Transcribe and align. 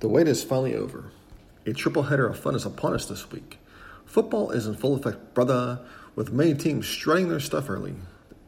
The 0.00 0.08
wait 0.08 0.28
is 0.28 0.44
finally 0.44 0.74
over. 0.74 1.10
A 1.64 1.72
triple 1.72 2.04
header 2.04 2.28
of 2.28 2.38
fun 2.38 2.54
is 2.54 2.66
upon 2.66 2.92
us 2.92 3.06
this 3.06 3.30
week. 3.30 3.58
Football 4.04 4.50
is 4.50 4.66
in 4.66 4.74
full 4.74 4.94
effect, 4.94 5.32
brother, 5.32 5.80
with 6.14 6.32
many 6.32 6.52
teams 6.52 6.86
strutting 6.86 7.30
their 7.30 7.40
stuff 7.40 7.70
early. 7.70 7.94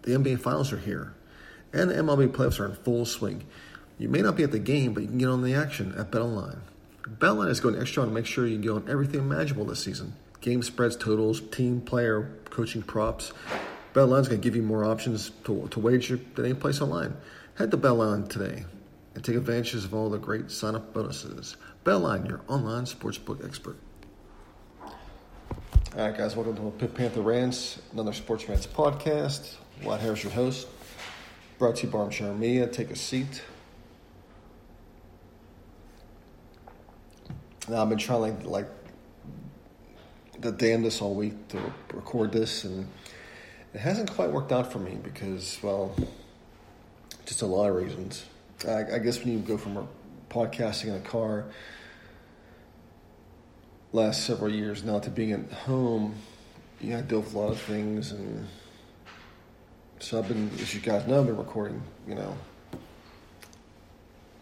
The 0.02 0.12
NBA 0.12 0.40
Finals 0.40 0.74
are 0.74 0.78
here, 0.78 1.14
and 1.72 1.88
the 1.88 1.94
MLB 1.94 2.28
playoffs 2.28 2.60
are 2.60 2.66
in 2.66 2.74
full 2.74 3.06
swing. 3.06 3.46
You 3.98 4.10
may 4.10 4.20
not 4.20 4.36
be 4.36 4.42
at 4.42 4.52
the 4.52 4.58
game, 4.58 4.92
but 4.92 5.02
you 5.02 5.08
can 5.08 5.16
get 5.16 5.30
on 5.30 5.42
the 5.42 5.54
action 5.54 5.94
at 5.96 6.10
BetOnline. 6.10 6.58
BetOnline 7.02 7.48
is 7.48 7.60
going 7.60 7.80
extra 7.80 8.04
to 8.04 8.10
make 8.10 8.26
sure 8.26 8.46
you 8.46 8.58
get 8.58 8.70
on 8.70 8.86
everything 8.86 9.20
imaginable 9.20 9.64
this 9.64 9.82
season. 9.82 10.12
Game 10.42 10.62
spreads, 10.62 10.96
totals, 10.96 11.40
team, 11.40 11.80
player, 11.80 12.30
coaching 12.50 12.82
props. 12.82 13.32
BetOnline 13.94 14.20
is 14.20 14.28
going 14.28 14.40
to 14.42 14.44
give 14.44 14.54
you 14.54 14.62
more 14.62 14.84
options 14.84 15.30
to, 15.44 15.66
to 15.68 15.80
wager 15.80 16.20
than 16.34 16.44
any 16.44 16.54
place 16.54 16.82
online. 16.82 17.16
Head 17.54 17.70
to 17.70 17.78
BetOnline 17.78 18.28
today 18.28 18.64
and 19.18 19.24
take 19.24 19.34
advantage 19.34 19.74
of 19.74 19.92
all 19.92 20.08
the 20.08 20.16
great 20.16 20.48
sign-up 20.48 20.94
bonuses. 20.94 21.56
BetOnline, 21.84 22.28
your 22.28 22.40
online 22.46 22.84
sportsbook 22.84 23.44
expert. 23.44 23.76
All 24.80 24.92
right, 25.96 26.16
guys, 26.16 26.36
welcome 26.36 26.54
to 26.54 26.70
Pitt 26.78 26.94
Panther 26.94 27.22
Rants, 27.22 27.82
another 27.92 28.12
Sports 28.12 28.48
Rants 28.48 28.68
podcast. 28.68 29.56
Wyatt 29.82 30.02
Harris, 30.02 30.22
your 30.22 30.30
host. 30.30 30.68
Brought 31.58 31.74
to 31.76 31.86
you 31.88 31.92
by 31.92 31.98
Armchair. 31.98 32.68
Take 32.68 32.92
a 32.92 32.94
seat. 32.94 33.42
Now, 37.68 37.82
I've 37.82 37.88
been 37.88 37.98
trying 37.98 38.20
like, 38.20 38.44
like 38.44 38.68
the 40.38 40.52
damnedest 40.52 41.02
all 41.02 41.16
week 41.16 41.48
to 41.48 41.58
record 41.92 42.30
this, 42.30 42.62
and 42.62 42.86
it 43.74 43.80
hasn't 43.80 44.12
quite 44.12 44.30
worked 44.30 44.52
out 44.52 44.72
for 44.72 44.78
me 44.78 44.96
because, 45.02 45.58
well, 45.60 45.92
just 47.26 47.42
a 47.42 47.46
lot 47.46 47.68
of 47.68 47.74
reasons. 47.74 48.24
I, 48.66 48.94
I 48.94 48.98
guess 48.98 49.22
when 49.22 49.34
you 49.34 49.38
go 49.38 49.56
from 49.56 49.86
podcasting 50.30 50.88
in 50.88 50.94
a 50.94 51.00
car 51.00 51.44
last 53.92 54.24
several 54.24 54.50
years 54.50 54.82
now 54.82 54.98
to 54.98 55.10
being 55.10 55.32
at 55.32 55.52
home, 55.52 56.14
you 56.80 56.90
know, 56.90 56.98
I 56.98 57.00
deal 57.02 57.20
with 57.20 57.34
a 57.34 57.38
lot 57.38 57.52
of 57.52 57.60
things, 57.60 58.12
and 58.12 58.46
so 60.00 60.18
I've 60.18 60.28
been, 60.28 60.50
as 60.60 60.74
you 60.74 60.80
guys 60.80 61.06
know, 61.06 61.20
I've 61.20 61.26
been 61.26 61.36
recording, 61.36 61.82
you 62.06 62.14
know, 62.14 62.36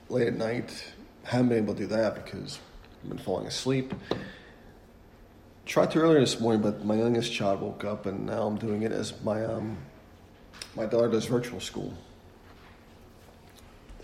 late 0.08 0.28
at 0.28 0.34
night. 0.34 0.84
Haven't 1.24 1.48
been 1.48 1.58
able 1.64 1.74
to 1.74 1.80
do 1.80 1.86
that 1.88 2.14
because 2.14 2.58
I've 3.02 3.10
been 3.10 3.18
falling 3.18 3.46
asleep. 3.46 3.92
Tried 5.66 5.90
to 5.90 5.98
earlier 5.98 6.20
this 6.20 6.40
morning, 6.40 6.62
but 6.62 6.84
my 6.84 6.94
youngest 6.94 7.32
child 7.32 7.60
woke 7.60 7.84
up, 7.84 8.06
and 8.06 8.26
now 8.26 8.46
I'm 8.46 8.56
doing 8.56 8.82
it 8.82 8.92
as 8.92 9.12
my 9.22 9.44
um, 9.44 9.76
my 10.74 10.86
daughter 10.86 11.08
does 11.08 11.26
virtual 11.26 11.60
school. 11.60 11.92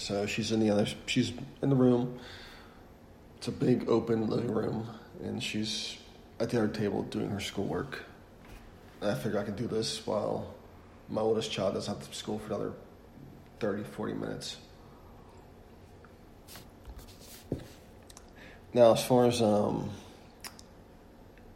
So 0.03 0.27
she's 0.27 0.51
in 0.51 0.59
the 0.59 0.69
other, 0.69 0.85
she's 1.07 1.33
in 1.63 1.71
the 1.71 1.77
room. 1.77 2.19
It's 3.37 3.47
a 3.47 3.53
big 3.53 3.89
open 3.89 4.27
living 4.27 4.51
room, 4.51 4.89
and 5.23 5.41
she's 5.41 5.97
at 6.41 6.51
the 6.51 6.59
other 6.59 6.67
table 6.67 7.05
doing 7.05 7.31
her 7.31 7.39
schoolwork. 7.39 8.03
And 9.01 9.13
I 9.13 9.15
figure 9.15 9.39
I 9.39 9.45
can 9.45 9.55
do 9.55 9.69
this 9.69 10.05
while 10.05 10.55
my 11.09 11.21
oldest 11.21 11.53
child 11.53 11.75
doesn't 11.75 11.95
have 11.95 12.09
to 12.09 12.13
school 12.17 12.41
for 12.41 12.47
another 12.47 12.73
30, 13.61 13.85
40 13.85 14.15
minutes. 14.15 14.57
Now, 18.75 18.95
as 18.95 19.05
far 19.05 19.27
as 19.27 19.41
um, 19.41 19.89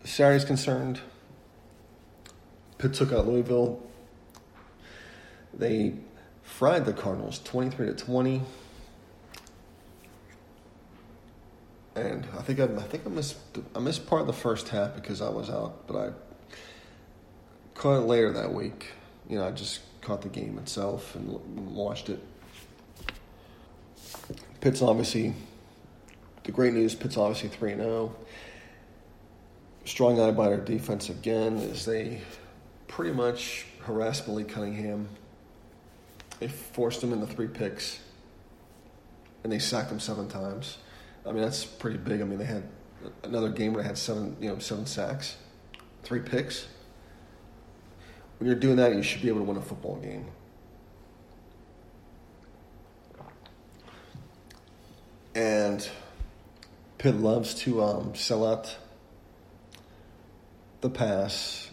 Saturday's 0.04 0.44
concerned, 0.44 1.00
Pitt 2.78 2.94
took 2.94 3.12
out 3.12 3.26
Louisville. 3.26 3.82
They 5.52 5.94
fried 6.46 6.86
the 6.86 6.92
Cardinals 6.92 7.40
23 7.44 7.86
to 7.88 7.92
20. 7.92 8.42
And 11.96 12.26
I 12.38 12.42
think 12.42 12.60
I, 12.60 12.64
I 12.64 12.82
think 12.82 13.06
I 13.06 13.10
missed 13.10 13.36
I 13.74 13.78
missed 13.78 14.06
part 14.06 14.22
of 14.22 14.26
the 14.26 14.32
first 14.32 14.68
half 14.68 14.94
because 14.94 15.20
I 15.20 15.28
was 15.28 15.50
out, 15.50 15.86
but 15.86 15.96
I 15.96 16.12
caught 17.74 17.98
it 17.98 18.06
later 18.06 18.32
that 18.32 18.52
week. 18.52 18.92
You 19.28 19.38
know, 19.38 19.46
I 19.46 19.50
just 19.50 19.80
caught 20.00 20.22
the 20.22 20.28
game 20.28 20.58
itself 20.58 21.14
and 21.14 21.74
watched 21.74 22.08
it. 22.08 22.22
Pitt's 24.60 24.82
obviously 24.82 25.34
the 26.44 26.52
great 26.52 26.72
news. 26.72 26.94
Pitt's 26.94 27.16
obviously 27.16 27.48
three 27.48 27.72
and 27.72 27.82
zero. 27.82 28.14
Strong 29.84 30.20
eyed 30.20 30.36
by 30.36 30.48
their 30.48 30.60
defense 30.60 31.08
again 31.08 31.58
as 31.70 31.84
they 31.84 32.20
pretty 32.88 33.12
much 33.12 33.66
harassed 33.82 34.26
Billy 34.26 34.44
Cunningham 34.44 35.08
they 36.38 36.48
forced 36.48 37.02
him 37.02 37.12
into 37.12 37.26
three 37.26 37.48
picks, 37.48 38.00
and 39.42 39.52
they 39.52 39.58
sacked 39.58 39.90
him 39.90 40.00
seven 40.00 40.28
times. 40.28 40.78
I 41.24 41.32
mean, 41.32 41.42
that's 41.42 41.64
pretty 41.64 41.98
big. 41.98 42.20
I 42.20 42.24
mean, 42.24 42.38
they 42.38 42.44
had 42.44 42.64
another 43.22 43.48
game 43.48 43.72
where 43.72 43.82
they 43.82 43.88
had 43.88 43.98
seven, 43.98 44.36
you 44.40 44.48
know, 44.48 44.58
seven 44.58 44.86
sacks, 44.86 45.36
three 46.02 46.20
picks. 46.20 46.66
When 48.38 48.46
you're 48.46 48.58
doing 48.58 48.76
that, 48.76 48.94
you 48.94 49.02
should 49.02 49.22
be 49.22 49.28
able 49.28 49.40
to 49.40 49.44
win 49.44 49.56
a 49.56 49.62
football 49.62 49.96
game. 49.96 50.26
And 55.34 55.88
Pitt 56.98 57.16
loves 57.16 57.54
to 57.54 57.82
um, 57.82 58.14
sell 58.14 58.46
out 58.46 58.76
the 60.80 60.90
pass 60.90 61.70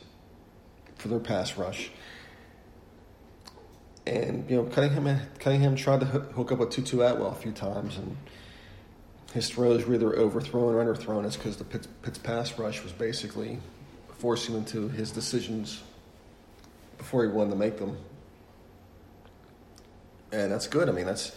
for 0.97 1.07
their 1.07 1.19
pass 1.19 1.57
rush. 1.57 1.91
And 4.06 4.50
you 4.50 4.58
know, 4.58 4.64
Cunningham 4.66 5.19
Cunningham 5.40 5.75
tried 5.75 6.02
to 6.02 6.06
hook 6.06 6.52
up 6.52 6.59
with 6.59 6.72
Tutu 6.72 7.02
Atwell 7.02 7.31
a 7.31 7.36
few 7.36 7.52
times, 7.52 7.97
and 7.97 8.18
his 9.34 9.50
throws 9.50 9.86
were 9.86 9.96
either 9.96 10.14
overthrown 10.14 10.75
or 10.75 10.84
underthrown. 10.84 11.25
It's 11.25 11.38
because 11.38 11.58
the 11.58 11.64
Pitt's, 11.64 11.88
Pitt's 12.02 12.18
pass 12.18 12.58
rush 12.59 12.84
was 12.84 12.91
basically 12.91 13.59
forcing 14.18 14.56
him 14.56 14.59
into 14.59 14.90
his 14.90 15.12
decisions 15.12 15.81
before 16.97 17.24
he 17.24 17.31
wanted 17.31 17.52
to 17.52 17.56
make 17.56 17.78
them, 17.78 17.97
and 20.34 20.52
that's 20.52 20.68
good. 20.68 20.90
I 20.90 20.91
mean, 20.91 21.06
that's 21.06 21.34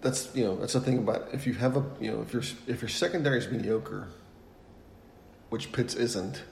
that's 0.00 0.34
you 0.34 0.44
know 0.44 0.56
that's 0.56 0.72
the 0.72 0.80
thing 0.80 0.98
about 0.98 1.28
if 1.32 1.46
you 1.46 1.54
have 1.54 1.76
a 1.76 1.84
you 2.00 2.10
know 2.10 2.20
if 2.20 2.32
your 2.32 2.42
if 2.66 2.82
your 2.82 2.88
secondary 2.88 3.38
is 3.38 3.48
mediocre, 3.48 4.08
which 5.50 5.70
Pitts 5.72 5.94
isn't. 5.94 6.42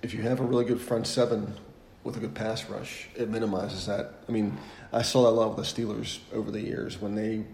If 0.00 0.14
you 0.14 0.22
have 0.22 0.40
a 0.40 0.44
really 0.44 0.64
good 0.64 0.80
front 0.80 1.06
seven 1.06 1.54
with 2.04 2.16
a 2.16 2.20
good 2.20 2.34
pass 2.34 2.68
rush, 2.68 3.08
it 3.16 3.28
minimizes 3.28 3.86
that. 3.86 4.14
I 4.28 4.32
mean, 4.32 4.56
I 4.92 5.02
saw 5.02 5.24
that 5.24 5.30
a 5.30 5.36
lot 5.38 5.56
with 5.56 5.66
the 5.66 5.82
Steelers 5.82 6.20
over 6.32 6.50
the 6.50 6.60
years 6.60 7.00
when 7.00 7.14
they 7.14 7.44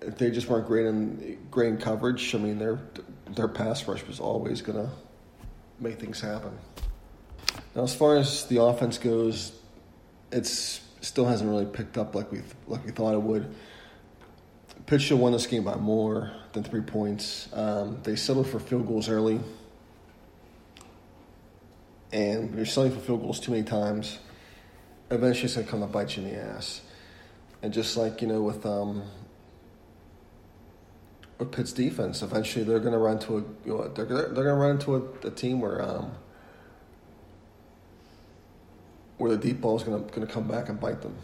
they 0.00 0.30
just 0.30 0.48
weren't 0.48 0.66
great 0.66 0.86
in 0.86 1.38
great 1.50 1.68
in 1.68 1.78
coverage. 1.78 2.34
I 2.34 2.38
mean, 2.38 2.58
their 2.58 2.80
their 3.30 3.48
pass 3.48 3.86
rush 3.86 4.06
was 4.06 4.20
always 4.20 4.62
gonna 4.62 4.90
make 5.80 5.98
things 6.00 6.20
happen. 6.20 6.58
Now, 7.74 7.82
as 7.82 7.94
far 7.94 8.16
as 8.16 8.46
the 8.46 8.62
offense 8.62 8.98
goes, 8.98 9.52
it's 10.32 10.80
still 11.00 11.26
hasn't 11.26 11.48
really 11.48 11.66
picked 11.66 11.98
up 11.98 12.14
like 12.14 12.32
we 12.32 12.42
like 12.66 12.84
we 12.84 12.90
thought 12.90 13.14
it 13.14 13.22
would. 13.22 13.54
Pitt 14.86 15.10
won 15.10 15.32
this 15.32 15.46
game 15.46 15.64
by 15.64 15.74
more 15.74 16.30
than 16.52 16.62
three 16.62 16.80
points. 16.80 17.48
Um, 17.52 17.98
they 18.04 18.14
settled 18.14 18.46
for 18.46 18.60
field 18.60 18.86
goals 18.86 19.08
early 19.08 19.40
and 22.12 22.54
you're 22.54 22.66
selling 22.66 22.92
for 22.92 23.00
field 23.00 23.22
goals 23.22 23.40
too 23.40 23.52
many 23.52 23.64
times, 23.64 24.18
eventually 25.10 25.44
it's 25.44 25.54
going 25.54 25.66
to 25.66 25.70
come 25.70 25.80
to 25.80 25.86
bite 25.86 26.16
you 26.16 26.24
in 26.24 26.30
the 26.30 26.36
ass. 26.36 26.82
And 27.62 27.72
just 27.72 27.96
like, 27.96 28.22
you 28.22 28.28
know, 28.28 28.42
with, 28.42 28.64
um, 28.66 29.02
with 31.38 31.52
Pitt's 31.52 31.72
defense, 31.72 32.22
eventually 32.22 32.64
they're 32.64 32.80
going 32.80 32.92
to 32.92 32.98
run 32.98 33.18
to 33.20 33.38
a, 33.38 33.40
you 33.66 33.76
know, 33.76 33.88
they're, 33.88 34.06
they're 34.06 34.28
going 34.28 34.46
to 34.46 34.54
run 34.54 34.70
into 34.72 34.96
a, 34.96 35.26
a 35.26 35.30
team 35.30 35.60
where, 35.60 35.82
um, 35.82 36.12
where 39.18 39.30
the 39.30 39.38
deep 39.38 39.60
ball 39.60 39.76
is 39.76 39.82
going 39.82 40.04
to, 40.04 40.14
going 40.14 40.26
to 40.26 40.32
come 40.32 40.46
back 40.46 40.68
and 40.68 40.78
bite 40.78 41.02
them. 41.02 41.16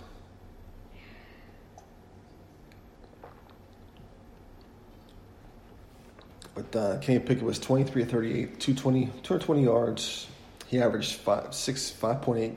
But 6.55 6.77
uh, 6.77 6.99
Kenny 6.99 7.19
Pickett 7.19 7.43
was 7.43 7.59
23 7.59 8.05
38, 8.05 8.61
220, 8.61 9.07
220 9.23 9.63
yards, 9.63 10.27
he 10.73 10.81
averaged 10.81 11.17
five, 11.17 11.55
six, 11.55 11.93
5.8 11.93 12.55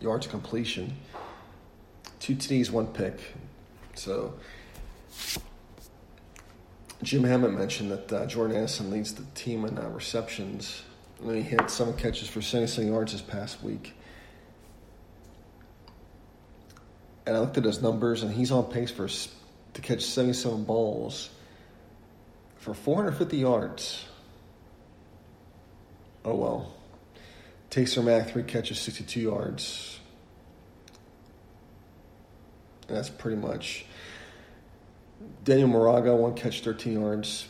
yards 0.00 0.26
completion, 0.26 0.96
two 2.18 2.34
TDs, 2.34 2.72
one 2.72 2.88
pick. 2.88 3.20
So 3.94 4.34
Jim 7.04 7.22
Hammond 7.22 7.56
mentioned 7.56 7.92
that 7.92 8.12
uh, 8.12 8.26
Jordan 8.26 8.56
Addison 8.56 8.90
leads 8.90 9.14
the 9.14 9.22
team 9.36 9.64
in 9.64 9.78
uh, 9.78 9.88
receptions. 9.90 10.82
And 11.22 11.36
he 11.36 11.44
had 11.44 11.70
some 11.70 11.96
catches 11.96 12.28
for 12.28 12.42
77 12.42 12.92
yards 12.92 13.12
this 13.12 13.22
past 13.22 13.62
week. 13.62 13.94
And 17.26 17.36
I 17.36 17.38
looked 17.38 17.58
at 17.58 17.64
his 17.64 17.80
numbers, 17.80 18.24
and 18.24 18.34
he's 18.34 18.50
on 18.50 18.64
pace 18.64 18.90
for 18.90 19.06
to 19.06 19.80
catch 19.80 20.02
77 20.02 20.64
balls 20.64 21.30
for 22.56 22.74
450 22.74 23.36
yards. 23.36 24.04
Oh 26.24 26.34
well. 26.34 26.75
Taysir 27.70 28.04
Mack 28.04 28.30
three 28.30 28.42
catches, 28.42 28.78
62 28.78 29.20
yards. 29.20 30.00
That's 32.88 33.08
pretty 33.08 33.36
much. 33.36 33.84
Daniel 35.44 35.68
Moraga, 35.68 36.14
one 36.14 36.34
catch, 36.34 36.62
13 36.62 37.00
yards. 37.00 37.48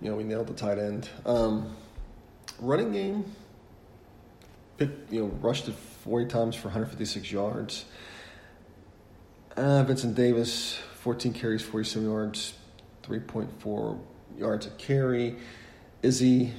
You 0.00 0.10
know, 0.10 0.16
we 0.16 0.24
nailed 0.24 0.46
the 0.46 0.54
tight 0.54 0.78
end. 0.78 1.08
Um, 1.26 1.76
running 2.58 2.92
game, 2.92 3.24
picked, 4.76 5.12
you 5.12 5.22
know, 5.22 5.26
rushed 5.40 5.68
it 5.68 5.74
40 5.74 6.26
times 6.26 6.56
for 6.56 6.68
156 6.68 7.30
yards. 7.30 7.84
Uh, 9.56 9.82
Vincent 9.82 10.14
Davis, 10.14 10.78
14 11.00 11.32
carries, 11.32 11.62
47 11.62 12.08
yards, 12.08 12.54
3.4 13.02 13.98
yards 14.38 14.66
a 14.66 14.70
carry. 14.70 15.36
Izzy, 16.02 16.52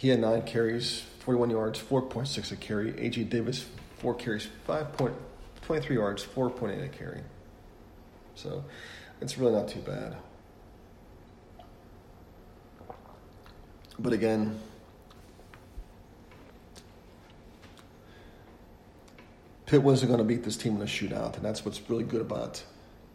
he 0.00 0.08
had 0.08 0.18
nine 0.18 0.40
carries, 0.40 1.02
41 1.18 1.50
yards, 1.50 1.78
4.6 1.78 2.52
a 2.52 2.56
carry. 2.56 2.98
A.J. 2.98 3.24
Davis, 3.24 3.66
four 3.98 4.14
carries, 4.14 4.48
5.23 4.66 5.90
yards, 5.90 6.24
4.8 6.24 6.82
a 6.82 6.88
carry. 6.88 7.20
So 8.34 8.64
it's 9.20 9.36
really 9.36 9.52
not 9.52 9.68
too 9.68 9.80
bad. 9.80 10.16
But 13.98 14.14
again, 14.14 14.58
Pitt 19.66 19.82
wasn't 19.82 20.08
going 20.08 20.18
to 20.18 20.24
beat 20.24 20.44
this 20.44 20.56
team 20.56 20.76
in 20.76 20.80
a 20.80 20.86
shootout, 20.86 21.36
and 21.36 21.44
that's 21.44 21.62
what's 21.66 21.90
really 21.90 22.04
good 22.04 22.22
about 22.22 22.64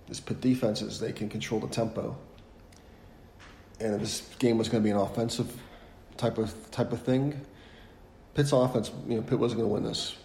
this 0.07 0.19
Pitt 0.19 0.39
defense 0.39 0.83
is 0.83 0.99
they 0.99 1.13
can 1.13 1.29
control 1.29 1.59
the 1.59 1.67
tempo. 1.67 2.15
And 3.79 3.95
if 3.95 4.01
this 4.01 4.21
game 4.37 4.59
was 4.59 4.69
going 4.69 4.83
to 4.83 4.87
be 4.87 4.91
an 4.91 4.97
offensive 4.97 5.51
type 6.17 6.37
of 6.37 6.53
type 6.71 6.91
of 6.91 7.01
thing, 7.01 7.39
Pitt's 8.33 8.51
offense, 8.51 8.91
you 9.07 9.15
know, 9.15 9.21
Pitt 9.21 9.39
wasn't 9.39 9.61
going 9.61 9.69
to 9.69 9.73
win 9.73 9.83
this. 9.83 10.15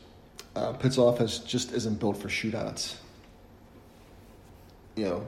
Uh, 0.55 0.73
Pitt's 0.73 0.99
offense 0.99 1.39
just 1.39 1.73
isn't 1.73 2.01
built 2.01 2.17
for 2.17 2.29
shootouts. 2.29 2.97
You 4.97 5.05
know, 5.05 5.27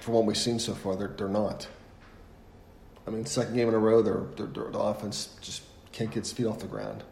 from 0.00 0.14
what 0.14 0.24
we've 0.24 0.36
seen 0.36 0.58
so 0.58 0.74
far, 0.74 0.96
they're 0.96 1.14
they're 1.16 1.28
not. 1.28 1.68
I 3.06 3.10
mean, 3.10 3.24
second 3.24 3.54
game 3.54 3.68
in 3.68 3.74
a 3.74 3.78
row, 3.78 4.02
they're, 4.02 4.24
they're, 4.36 4.46
they're, 4.46 4.70
the 4.72 4.78
offense 4.78 5.36
just 5.40 5.62
can't 5.92 6.10
get 6.10 6.20
its 6.20 6.32
feet 6.32 6.46
off 6.46 6.58
the 6.58 6.66
ground. 6.66 7.04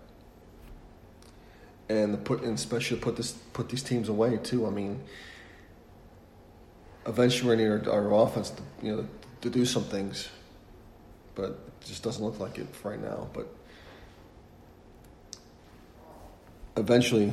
And 1.89 2.13
the 2.13 2.19
put, 2.19 2.43
and 2.43 2.55
especially 2.55 2.99
put 2.99 3.17
this 3.17 3.33
put 3.53 3.69
these 3.69 3.83
teams 3.83 4.09
away 4.09 4.39
too. 4.39 4.67
I 4.67 4.71
mean, 4.71 5.03
eventually 7.07 7.49
we're 7.49 7.57
going 7.57 7.81
to 7.81 7.87
need 7.87 7.89
our, 7.89 8.13
our 8.13 8.27
offense, 8.27 8.51
to, 8.51 8.63
you 8.83 8.97
know, 8.97 9.09
to 9.43 9.51
do 9.51 9.65
some 9.65 9.85
things, 9.85 10.29
but 11.35 11.51
it 11.51 11.87
just 11.87 12.03
doesn't 12.03 12.25
look 12.25 12.39
like 12.41 12.59
it 12.59 12.67
right 12.83 13.01
now. 13.01 13.29
But 13.33 13.49
eventually, 16.77 17.33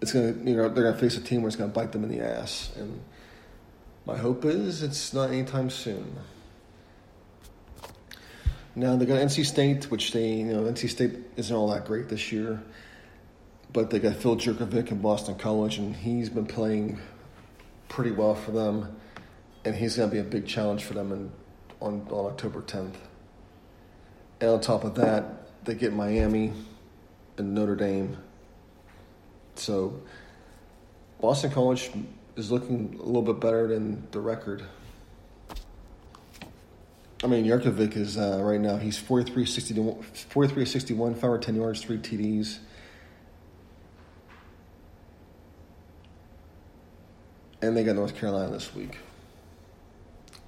it's 0.00 0.12
gonna, 0.12 0.34
you 0.44 0.56
know, 0.56 0.68
they're 0.68 0.84
gonna 0.84 0.96
face 0.98 1.16
a 1.16 1.20
team 1.20 1.42
where 1.42 1.48
it's 1.48 1.56
gonna 1.56 1.72
bite 1.72 1.92
them 1.92 2.04
in 2.04 2.10
the 2.10 2.20
ass, 2.20 2.70
and 2.76 3.00
my 4.06 4.16
hope 4.16 4.44
is 4.44 4.82
it's 4.82 5.12
not 5.12 5.30
anytime 5.30 5.70
soon. 5.70 6.16
Now 8.74 8.94
they 8.96 9.06
got 9.06 9.18
NC 9.18 9.44
State, 9.44 9.90
which 9.90 10.12
they, 10.12 10.34
you 10.34 10.44
know, 10.44 10.62
NC 10.62 10.88
State 10.88 11.12
isn't 11.36 11.54
all 11.54 11.68
that 11.70 11.84
great 11.84 12.08
this 12.08 12.30
year, 12.30 12.62
but 13.72 13.90
they 13.90 13.98
got 13.98 14.14
Phil 14.16 14.36
Jurkovec 14.36 14.92
in 14.92 15.00
Boston 15.02 15.34
College, 15.34 15.78
and 15.78 15.96
he's 15.96 16.30
been 16.30 16.46
playing 16.46 17.00
pretty 17.88 18.12
well 18.12 18.36
for 18.36 18.52
them, 18.52 18.96
and 19.64 19.74
he's 19.74 19.96
to 19.96 20.06
be 20.06 20.18
a 20.18 20.22
big 20.22 20.46
challenge 20.46 20.84
for 20.84 20.94
them 20.94 21.10
in, 21.12 21.32
on, 21.80 22.06
on 22.10 22.26
October 22.26 22.62
10th. 22.62 22.94
And 24.40 24.50
on 24.50 24.60
top 24.60 24.84
of 24.84 24.94
that, 24.96 25.64
they 25.64 25.74
get 25.74 25.92
Miami 25.92 26.52
and 27.36 27.54
Notre 27.54 27.76
Dame. 27.76 28.16
So 29.56 30.00
Boston 31.20 31.50
College 31.50 31.90
is 32.36 32.50
looking 32.50 32.96
a 33.00 33.02
little 33.02 33.22
bit 33.22 33.40
better 33.40 33.66
than 33.66 34.06
the 34.12 34.20
record. 34.20 34.64
I 37.24 37.26
mean, 37.26 37.44
Jurkovec 37.44 37.96
is 37.96 38.16
uh, 38.16 38.40
right 38.42 38.60
now, 38.60 38.76
he's 38.76 38.96
43 38.96 39.44
61, 39.44 40.02
43 40.02 40.64
61, 40.64 41.14
510 41.14 41.56
yards, 41.56 41.82
three 41.82 41.98
TDs. 41.98 42.60
and 47.62 47.76
they 47.76 47.84
got 47.84 47.96
North 47.96 48.14
Carolina 48.16 48.52
this 48.52 48.74
week. 48.74 48.98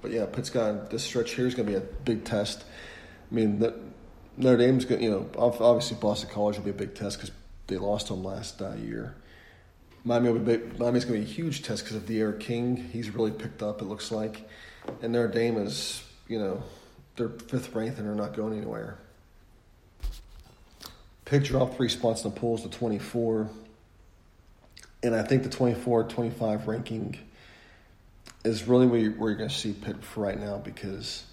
But 0.01 0.11
yeah, 0.11 0.25
Pitt's 0.25 0.49
got 0.49 0.89
this 0.89 1.03
stretch 1.03 1.33
here 1.33 1.47
is 1.47 1.55
going 1.55 1.67
to 1.67 1.71
be 1.71 1.77
a 1.77 1.87
big 2.03 2.23
test. 2.23 2.63
I 3.31 3.35
mean, 3.35 3.59
the, 3.59 3.73
Notre 4.37 4.57
Dame's 4.57 4.85
going, 4.85 5.03
you 5.03 5.11
know, 5.11 5.29
obviously 5.37 5.97
Boston 5.97 6.29
College 6.29 6.57
will 6.57 6.63
be 6.63 6.71
a 6.71 6.73
big 6.73 6.95
test 6.95 7.17
because 7.17 7.31
they 7.67 7.77
lost 7.77 8.07
them 8.07 8.23
last 8.23 8.61
uh, 8.61 8.73
year. 8.73 9.15
Miami 10.03 10.31
will 10.31 10.39
be 10.39 10.57
big, 10.57 10.79
Miami's 10.79 11.05
going 11.05 11.21
to 11.21 11.25
be 11.25 11.31
a 11.31 11.33
huge 11.33 11.63
test 11.63 11.83
because 11.83 11.97
of 11.97 12.05
D'Eriq 12.07 12.39
King. 12.39 12.75
He's 12.75 13.11
really 13.11 13.31
picked 13.31 13.61
up. 13.61 13.81
It 13.81 13.85
looks 13.85 14.11
like, 14.11 14.47
and 15.01 15.11
Notre 15.11 15.27
Dame 15.27 15.57
is, 15.57 16.03
you 16.27 16.39
know, 16.39 16.63
they're 17.15 17.29
fifth 17.29 17.75
ranked 17.75 17.99
and 17.99 18.07
they're 18.07 18.15
not 18.15 18.33
going 18.33 18.57
anywhere. 18.57 18.97
Pick 21.25 21.43
dropped 21.43 21.75
three 21.75 21.89
spots 21.89 22.23
in 22.23 22.33
the 22.33 22.39
polls 22.39 22.63
to 22.63 22.69
twenty 22.69 22.99
four 22.99 23.49
and 25.03 25.15
I 25.15 25.23
think 25.23 25.43
the 25.43 25.49
24 25.49 26.05
25 26.05 26.67
ranking 26.67 27.17
is 28.43 28.63
really 28.63 28.87
where 28.87 28.99
you're, 28.99 29.11
you're 29.11 29.35
going 29.35 29.49
to 29.49 29.55
see 29.55 29.73
Pitt 29.73 30.03
for 30.03 30.21
right 30.21 30.39
now 30.39 30.57
because 30.57 31.23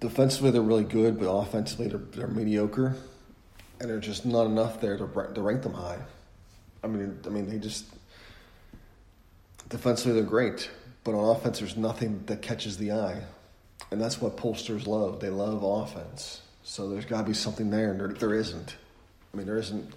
defensively 0.00 0.50
they're 0.50 0.62
really 0.62 0.84
good, 0.84 1.18
but 1.18 1.26
offensively 1.26 1.88
they're, 1.88 1.98
they're 1.98 2.28
mediocre, 2.28 2.96
and 3.80 3.90
there's 3.90 4.04
just 4.04 4.24
not 4.24 4.46
enough 4.46 4.80
there 4.80 4.96
to, 4.96 5.06
to 5.34 5.42
rank 5.42 5.62
them 5.62 5.74
high. 5.74 5.98
I 6.82 6.86
mean, 6.86 7.18
I 7.26 7.28
mean 7.30 7.48
they 7.48 7.58
just 7.58 7.86
defensively 9.68 10.12
they're 10.12 10.22
great, 10.22 10.70
but 11.02 11.14
on 11.14 11.36
offense 11.36 11.58
there's 11.58 11.76
nothing 11.76 12.22
that 12.26 12.42
catches 12.42 12.76
the 12.76 12.92
eye, 12.92 13.22
and 13.90 14.00
that's 14.00 14.20
what 14.20 14.36
pollsters 14.36 14.86
love. 14.86 15.20
They 15.20 15.30
love 15.30 15.62
offense, 15.62 16.42
so 16.62 16.88
there's 16.88 17.06
got 17.06 17.22
to 17.22 17.26
be 17.26 17.34
something 17.34 17.70
there, 17.70 17.90
and 17.90 18.00
there, 18.00 18.08
there 18.08 18.34
isn't. 18.34 18.76
I 19.32 19.36
mean, 19.36 19.46
there 19.46 19.58
isn't 19.58 19.92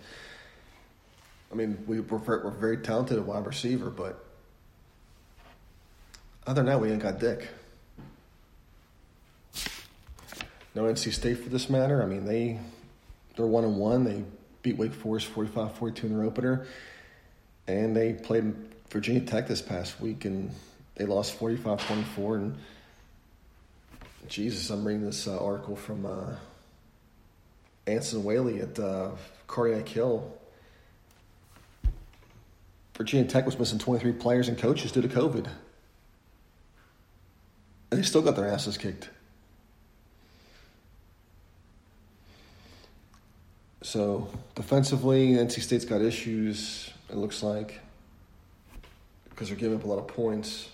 I 1.51 1.55
mean, 1.55 1.77
we, 1.87 1.99
we're, 1.99 2.17
we're 2.17 2.51
very 2.51 2.77
talented 2.77 3.17
at 3.17 3.25
wide 3.25 3.45
receiver, 3.45 3.89
but 3.89 4.25
other 6.47 6.63
than 6.63 6.65
that, 6.67 6.81
we 6.81 6.91
ain't 6.91 7.01
got 7.01 7.19
Dick. 7.19 7.47
No 10.73 10.83
NC 10.83 11.13
State 11.13 11.43
for 11.43 11.49
this 11.49 11.69
matter. 11.69 12.01
I 12.01 12.05
mean, 12.05 12.25
they 12.25 12.59
they're 13.35 13.45
one 13.45 13.63
and 13.63 13.77
one. 13.77 14.03
They 14.03 14.23
beat 14.61 14.77
Wake 14.77 14.93
Forest 14.93 15.33
45-42 15.33 16.03
in 16.05 16.17
their 16.17 16.23
opener, 16.23 16.65
and 17.67 17.95
they 17.95 18.13
played 18.13 18.55
Virginia 18.89 19.21
Tech 19.21 19.47
this 19.47 19.61
past 19.61 19.99
week, 20.01 20.25
and 20.25 20.51
they 20.95 21.05
lost 21.05 21.39
45-24. 21.39 22.35
And 22.35 22.57
Jesus, 24.27 24.69
I'm 24.69 24.87
reading 24.87 25.05
this 25.05 25.27
uh, 25.27 25.37
article 25.43 25.75
from 25.75 26.05
uh, 26.05 26.35
Anson 27.85 28.23
Whaley 28.23 28.61
at 28.61 28.79
uh, 28.79 29.11
Cardiac 29.47 29.87
Hill 29.87 30.37
Virginia 32.97 33.29
Tech 33.29 33.45
was 33.45 33.59
missing 33.59 33.77
23 33.77 34.13
players 34.13 34.47
and 34.47 34.57
coaches 34.57 34.91
due 34.91 35.03
to 35.03 35.07
COVID. 35.07 35.47
And 37.89 37.99
they 37.99 38.03
still 38.03 38.21
got 38.21 38.35
their 38.35 38.47
asses 38.47 38.77
kicked. 38.77 39.09
So 43.81 44.27
defensively, 44.55 45.29
NC 45.29 45.61
State's 45.61 45.85
got 45.85 46.01
issues, 46.01 46.91
it 47.09 47.15
looks 47.15 47.41
like, 47.41 47.79
because 49.29 49.47
they're 49.47 49.57
giving 49.57 49.77
up 49.77 49.85
a 49.85 49.87
lot 49.87 49.99
of 49.99 50.07
points. 50.07 50.67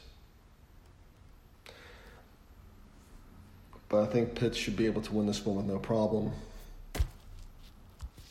But 3.90 4.02
I 4.02 4.06
think 4.08 4.34
Pitt 4.34 4.56
should 4.56 4.76
be 4.76 4.88
able 4.88 5.04
to 5.04 5.14
win 5.14 5.28
this 5.28 5.46
one 5.46 5.58
with 5.58 5.68
no 5.68 5.78
problem. 5.78 6.32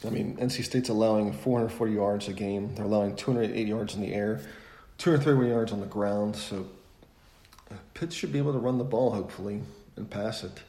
I 0.05 0.11
mean, 0.11 0.37
NC 0.39 0.65
State's 0.65 0.89
allowing 0.89 1.33
440 1.33 1.93
yards 1.93 2.27
a 2.27 2.33
game. 2.33 2.75
They're 2.75 2.85
allowing 2.85 3.15
208 3.15 3.69
yards 3.69 3.95
in 3.95 4.01
the 4.01 4.13
air, 4.13 4.41
231 4.99 5.49
yards 5.49 5.71
on 5.71 5.79
the 5.79 5.87
ground. 5.87 6.35
So 6.35 6.67
Pitt 8.03 8.13
should 8.13 8.33
be 8.33 8.39
able 8.39 8.53
to 8.53 8.59
run 8.59 8.79
the 8.79 8.85
ball, 8.85 9.13
hopefully, 9.13 9.63
and 9.95 10.11
pass 10.11 10.43
it. 10.43 10.61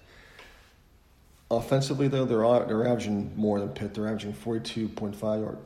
Offensively, 1.50 2.08
though, 2.08 2.26
they're 2.26 2.68
they're 2.68 2.88
averaging 2.88 3.32
more 3.36 3.60
than 3.60 3.70
Pitt. 3.70 3.96
They're 3.96 4.06
averaging 4.06 4.34
42.5 4.34 5.42
yard, 5.42 5.58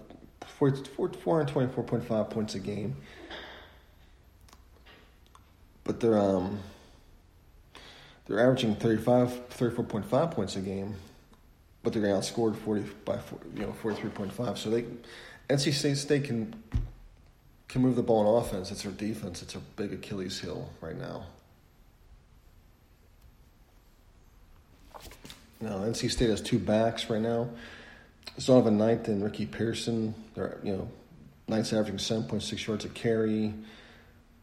424.5 0.58 2.30
points 2.30 2.56
a 2.56 2.60
game. 2.60 2.96
But 5.84 6.00
they're 6.00 6.18
um 6.18 6.60
they're 8.28 8.40
averaging 8.40 8.78
35 8.78 9.50
34.5 9.50 10.32
points 10.32 10.56
a 10.56 10.62
game, 10.62 10.96
but 11.84 11.92
they're 11.92 12.02
getting 12.02 12.16
outscored 12.16 12.56
40 12.56 12.86
by 13.04 13.20
you 13.56 13.64
know 13.64 13.76
43.5. 13.84 14.58
So 14.58 14.70
they 14.70 14.86
NC 15.50 15.74
State 15.74 15.98
State 15.98 16.24
can 16.24 16.56
can 17.68 17.82
move 17.82 17.98
the 17.98 18.04
ball 18.04 18.26
on 18.26 18.42
offense. 18.42 18.72
It's 18.72 18.84
their 18.84 18.94
defense. 18.94 19.42
It's 19.42 19.56
a 19.56 19.60
big 19.60 19.92
Achilles 19.92 20.40
heel 20.40 20.72
right 20.80 20.98
now. 20.98 21.26
Now 25.60 25.80
NC 25.80 26.12
State 26.12 26.30
has 26.30 26.42
two 26.42 26.60
backs 26.60 27.10
right 27.10 27.22
now. 27.22 27.50
Zonovan 28.40 28.74
Knight 28.74 29.08
and 29.08 29.24
Ricky 29.24 29.46
Person. 29.46 30.14
They're 30.36 30.60
you 30.64 30.74
know 30.74 30.90
Knight's 31.48 31.74
averaging 31.74 32.00
seven 32.00 32.24
point 32.26 32.44
six 32.44 32.68
yards 32.68 32.86
a 32.86 32.90
carry. 32.90 33.54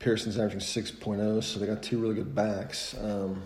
Person's 0.05 0.39
averaging 0.39 0.61
6.0, 0.61 1.43
so 1.43 1.59
they 1.59 1.67
got 1.67 1.83
two 1.83 1.99
really 1.99 2.15
good 2.15 2.35
backs. 2.35 2.95
Um, 3.01 3.43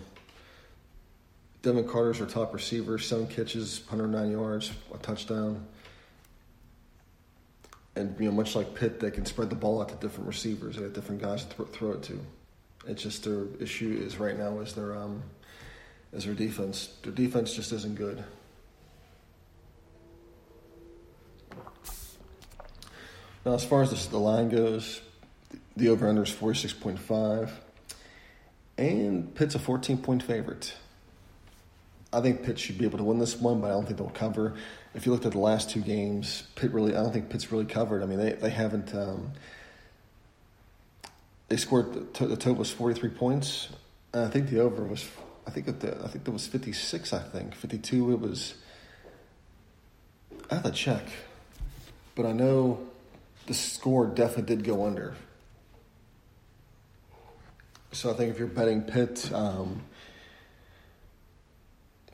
Devin 1.61 1.87
Carter's 1.87 2.19
our 2.19 2.27
top 2.27 2.53
receiver, 2.53 2.97
seven 2.97 3.27
catches, 3.27 3.79
109 3.87 4.31
yards, 4.31 4.71
a 4.93 4.97
touchdown. 4.97 5.65
And 7.95 8.13
you 8.19 8.25
know, 8.25 8.31
much 8.31 8.55
like 8.55 8.75
Pitt, 8.75 8.99
they 8.99 9.09
can 9.09 9.25
spread 9.25 9.49
the 9.49 9.55
ball 9.55 9.81
out 9.81 9.87
to 9.89 9.95
different 9.95 10.27
receivers. 10.27 10.75
They 10.75 10.83
have 10.83 10.93
different 10.93 11.21
guys 11.21 11.45
to 11.45 11.55
th- 11.55 11.69
throw 11.69 11.91
it 11.91 12.03
to. 12.03 12.19
It's 12.87 13.03
just 13.03 13.23
their 13.23 13.45
issue 13.59 14.01
is 14.05 14.17
right 14.17 14.37
now 14.37 14.59
is 14.59 14.73
their 14.73 14.95
um, 14.95 15.23
is 16.13 16.25
their 16.25 16.33
defense. 16.33 16.89
Their 17.03 17.11
defense 17.11 17.53
just 17.53 17.71
isn't 17.71 17.95
good. 17.95 18.23
Now, 23.45 23.53
as 23.53 23.63
far 23.63 23.81
as 23.81 24.05
the, 24.05 24.11
the 24.11 24.19
line 24.19 24.49
goes, 24.49 25.01
the 25.75 25.89
over 25.89 26.07
under 26.07 26.23
is 26.23 26.31
46.5. 26.31 27.51
And 28.77 29.33
Pitt's 29.35 29.55
a 29.55 29.59
14 29.59 29.97
point 29.97 30.23
favorite. 30.23 30.73
I 32.11 32.21
think 32.21 32.43
Pitt 32.43 32.57
should 32.57 32.77
be 32.77 32.85
able 32.85 32.97
to 32.97 33.03
win 33.03 33.19
this 33.19 33.35
one, 33.35 33.61
but 33.61 33.67
I 33.67 33.71
don't 33.71 33.85
think 33.85 33.97
they'll 33.97 34.09
cover. 34.09 34.55
If 34.95 35.05
you 35.05 35.11
looked 35.11 35.25
at 35.25 35.33
the 35.33 35.39
last 35.39 35.69
two 35.69 35.81
games, 35.81 36.43
Pitt 36.55 36.71
really, 36.71 36.95
I 36.95 37.03
don't 37.03 37.13
think 37.13 37.29
Pitt's 37.29 37.51
really 37.51 37.65
covered. 37.65 38.01
I 38.01 38.07
mean, 38.07 38.17
they, 38.17 38.31
they 38.33 38.49
haven't, 38.49 38.95
um, 38.95 39.31
they 41.49 41.57
scored, 41.57 41.93
the, 41.93 42.25
the 42.25 42.35
total 42.35 42.55
was 42.55 42.71
43 42.71 43.09
points. 43.09 43.69
And 44.13 44.25
I 44.25 44.27
think 44.29 44.49
the 44.49 44.59
over 44.59 44.83
was, 44.83 45.07
I 45.49 45.51
think 45.51 45.79
the, 45.79 45.97
I 46.03 46.07
think 46.07 46.25
there 46.25 46.31
was 46.31 46.45
56, 46.45 47.11
I 47.11 47.17
think. 47.17 47.55
52, 47.55 48.11
it 48.11 48.19
was, 48.19 48.53
I 50.51 50.53
have 50.53 50.63
to 50.63 50.69
check. 50.69 51.03
But 52.13 52.27
I 52.27 52.33
know 52.33 52.87
the 53.47 53.55
score 53.55 54.05
definitely 54.05 54.55
did 54.55 54.63
go 54.63 54.85
under. 54.85 55.15
So 57.93 58.11
I 58.11 58.13
think 58.13 58.31
if 58.31 58.37
you're 58.37 58.47
betting 58.47 58.83
Pitt, 58.83 59.33
um, 59.33 59.81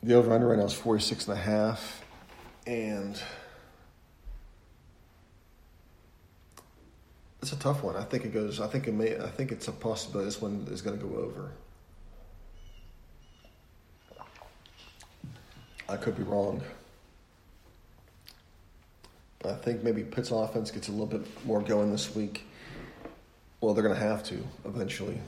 the 0.01 0.13
over 0.13 0.31
under 0.31 0.47
right 0.47 0.57
now 0.57 0.63
is 0.63 0.73
46 0.73 1.27
and 1.27 1.37
a 1.37 1.41
half. 1.41 2.05
And 2.65 3.21
it's 7.41 7.51
a 7.51 7.57
tough 7.57 7.83
one. 7.83 7.97
I 7.97 8.05
think 8.05 8.23
it 8.23 8.33
goes, 8.33 8.61
I 8.61 8.67
think 8.67 8.87
it 8.87 8.93
may, 8.93 9.19
I 9.19 9.27
think 9.27 9.51
it's 9.51 9.67
a 9.67 9.73
possibility 9.73 10.27
this 10.29 10.41
one 10.41 10.69
is 10.71 10.81
going 10.81 10.97
to 10.97 11.05
go 11.05 11.17
over. 11.17 11.51
I 15.87 15.97
could 15.97 16.15
be 16.15 16.23
wrong. 16.23 16.61
I 19.43 19.53
think 19.53 19.83
maybe 19.83 20.03
Pitt's 20.03 20.31
offense 20.31 20.71
gets 20.71 20.87
a 20.87 20.91
little 20.91 21.05
bit 21.05 21.21
more 21.45 21.61
going 21.61 21.91
this 21.91 22.15
week. 22.15 22.45
Well, 23.61 23.73
they're 23.73 23.83
going 23.83 23.95
to 23.95 24.01
have 24.01 24.23
to 24.25 24.43
eventually. 24.65 25.19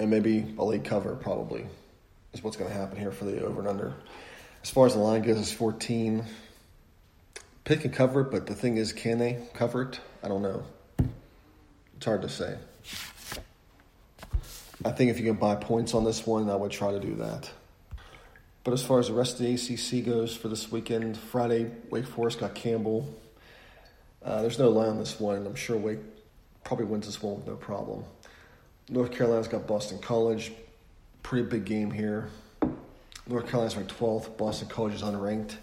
And 0.00 0.10
maybe 0.10 0.54
a 0.58 0.64
late 0.64 0.84
cover, 0.84 1.16
probably, 1.16 1.66
is 2.32 2.42
what's 2.42 2.56
going 2.56 2.70
to 2.70 2.76
happen 2.76 2.96
here 2.98 3.10
for 3.10 3.24
the 3.24 3.44
over 3.44 3.58
and 3.58 3.68
under. 3.68 3.94
As 4.62 4.70
far 4.70 4.86
as 4.86 4.94
the 4.94 5.00
line 5.00 5.22
goes, 5.22 5.38
it's 5.38 5.52
14. 5.52 6.24
Pitt 7.64 7.80
can 7.80 7.90
cover 7.90 8.20
it, 8.20 8.30
but 8.30 8.46
the 8.46 8.54
thing 8.54 8.76
is, 8.76 8.92
can 8.92 9.18
they 9.18 9.42
cover 9.54 9.82
it? 9.82 10.00
I 10.22 10.28
don't 10.28 10.42
know. 10.42 10.62
It's 11.96 12.06
hard 12.06 12.22
to 12.22 12.28
say. 12.28 12.56
I 14.84 14.92
think 14.92 15.10
if 15.10 15.18
you 15.18 15.24
can 15.24 15.34
buy 15.34 15.56
points 15.56 15.92
on 15.94 16.04
this 16.04 16.26
one, 16.26 16.48
I 16.48 16.54
would 16.54 16.70
try 16.70 16.92
to 16.92 17.00
do 17.00 17.16
that. 17.16 17.50
But 18.62 18.74
as 18.74 18.82
far 18.82 18.98
as 19.00 19.08
the 19.08 19.14
rest 19.14 19.40
of 19.40 19.46
the 19.46 19.54
ACC 19.54 20.04
goes 20.04 20.36
for 20.36 20.48
this 20.48 20.70
weekend, 20.70 21.16
Friday, 21.16 21.70
Wake 21.90 22.06
Forest 22.06 22.40
got 22.40 22.54
Campbell. 22.54 23.08
Uh, 24.22 24.42
there's 24.42 24.58
no 24.58 24.68
line 24.68 24.90
on 24.90 24.98
this 24.98 25.18
one. 25.18 25.46
I'm 25.46 25.54
sure 25.54 25.76
Wake 25.76 25.98
probably 26.64 26.84
wins 26.84 27.06
this 27.06 27.22
one 27.22 27.36
with 27.36 27.46
no 27.46 27.56
problem. 27.56 28.04
North 28.88 29.10
Carolina's 29.10 29.48
got 29.48 29.66
Boston 29.66 29.98
College. 29.98 30.52
Pretty 31.22 31.48
big 31.48 31.64
game 31.64 31.90
here. 31.90 32.28
North 33.26 33.46
Carolina's 33.46 33.76
ranked 33.76 33.98
12th. 33.98 34.36
Boston 34.36 34.68
College 34.68 34.94
is 34.94 35.02
unranked. 35.02 35.56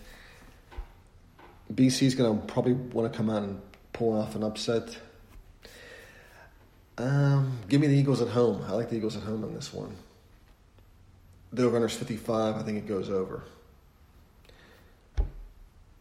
BC's 1.74 2.16
going 2.16 2.40
to 2.40 2.46
probably 2.48 2.74
want 2.74 3.12
to 3.12 3.16
come 3.16 3.30
out 3.30 3.44
and 3.44 3.62
pull 3.94 4.20
off 4.20 4.36
an 4.36 4.44
upset. 4.44 4.98
Um, 6.98 7.60
give 7.68 7.82
me 7.82 7.88
the 7.88 7.96
Eagles 7.96 8.22
at 8.22 8.30
home. 8.30 8.64
I 8.68 8.72
like 8.72 8.90
the 8.90 8.96
Eagles 8.96 9.18
at 9.18 9.24
home 9.24 9.44
in 9.44 9.54
this 9.54 9.74
one. 9.74 9.96
The 11.52 11.64
over 11.64 11.88
55. 11.88 12.56
I 12.56 12.64
think 12.64 12.78
it 12.78 12.88
goes 12.88 13.10
over. 13.10 13.44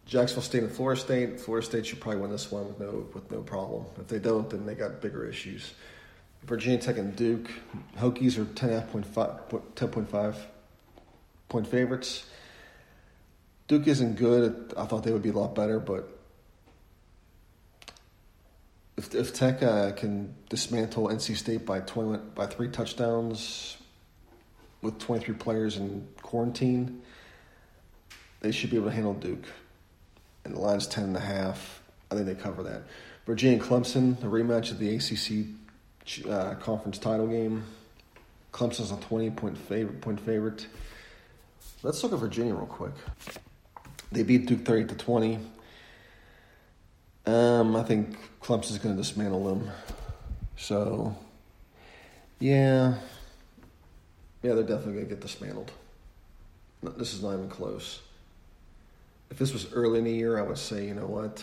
Jacksonville 0.06 0.42
State 0.42 0.62
and 0.62 0.72
Florida 0.72 1.00
State. 1.00 1.40
Florida 1.40 1.66
State 1.66 1.86
should 1.86 2.00
probably 2.00 2.20
win 2.20 2.30
this 2.30 2.50
one 2.52 2.68
with 2.68 2.78
no 2.78 3.06
with 3.14 3.30
no 3.30 3.40
problem. 3.40 3.86
If 3.98 4.08
they 4.08 4.18
don't, 4.18 4.48
then 4.50 4.66
they 4.66 4.74
got 4.74 5.00
bigger 5.00 5.26
issues. 5.26 5.72
Virginia 6.44 6.78
Tech 6.78 6.98
and 6.98 7.16
Duke. 7.16 7.50
Hokies 7.96 8.36
are 8.38 8.44
10.5 8.44 10.36
point 11.48 11.66
favorites. 11.66 12.26
Duke 13.66 13.86
isn't 13.86 14.16
good. 14.16 14.74
I 14.76 14.84
thought 14.84 15.04
they 15.04 15.12
would 15.12 15.22
be 15.22 15.30
a 15.30 15.32
lot 15.32 15.54
better, 15.54 15.80
but 15.80 16.08
if, 19.04 19.14
if 19.14 19.34
Tech 19.34 19.62
uh, 19.62 19.92
can 19.92 20.34
dismantle 20.48 21.08
NC 21.08 21.36
State 21.36 21.66
by 21.66 21.80
20, 21.80 22.20
by 22.34 22.46
three 22.46 22.68
touchdowns, 22.68 23.76
with 24.80 24.98
23 24.98 25.34
players 25.34 25.76
in 25.76 26.06
quarantine, 26.22 27.02
they 28.40 28.52
should 28.52 28.70
be 28.70 28.76
able 28.76 28.88
to 28.88 28.94
handle 28.94 29.14
Duke. 29.14 29.44
And 30.44 30.54
the 30.54 30.60
line's 30.60 30.86
10 30.86 31.04
and 31.04 31.16
a 31.16 31.20
half. 31.20 31.82
I 32.10 32.14
think 32.14 32.26
they 32.26 32.34
cover 32.34 32.62
that. 32.64 32.82
Virginia 33.26 33.58
Clemson, 33.58 34.20
the 34.20 34.26
rematch 34.26 34.70
of 34.70 34.78
the 34.78 34.94
ACC 34.94 35.46
uh, 36.28 36.54
conference 36.56 36.98
title 36.98 37.26
game. 37.26 37.64
Clemson's 38.52 38.90
a 38.92 38.96
20 38.96 39.30
point 39.30 39.56
favorite. 39.56 40.00
Point 40.02 40.20
favorite. 40.20 40.66
Let's 41.82 42.02
look 42.02 42.12
at 42.12 42.18
Virginia 42.18 42.54
real 42.54 42.66
quick. 42.66 42.92
They 44.12 44.22
beat 44.22 44.46
Duke 44.46 44.64
30 44.64 44.86
to 44.88 44.94
20. 44.94 45.38
Um, 47.26 47.74
I 47.74 47.82
think 47.82 48.16
Clemson's 48.40 48.78
going 48.78 48.94
to 48.94 49.00
dismantle 49.02 49.44
them. 49.44 49.70
So, 50.56 51.16
yeah, 52.38 52.94
yeah, 54.42 54.54
they're 54.54 54.62
definitely 54.62 54.94
going 54.94 55.08
to 55.08 55.14
get 55.14 55.20
dismantled. 55.20 55.72
This 56.98 57.14
is 57.14 57.22
not 57.22 57.32
even 57.32 57.48
close. 57.48 58.00
If 59.30 59.38
this 59.38 59.52
was 59.54 59.72
early 59.72 60.00
in 60.00 60.04
the 60.04 60.12
year, 60.12 60.38
I 60.38 60.42
would 60.42 60.58
say, 60.58 60.86
you 60.86 60.94
know 60.94 61.06
what? 61.06 61.42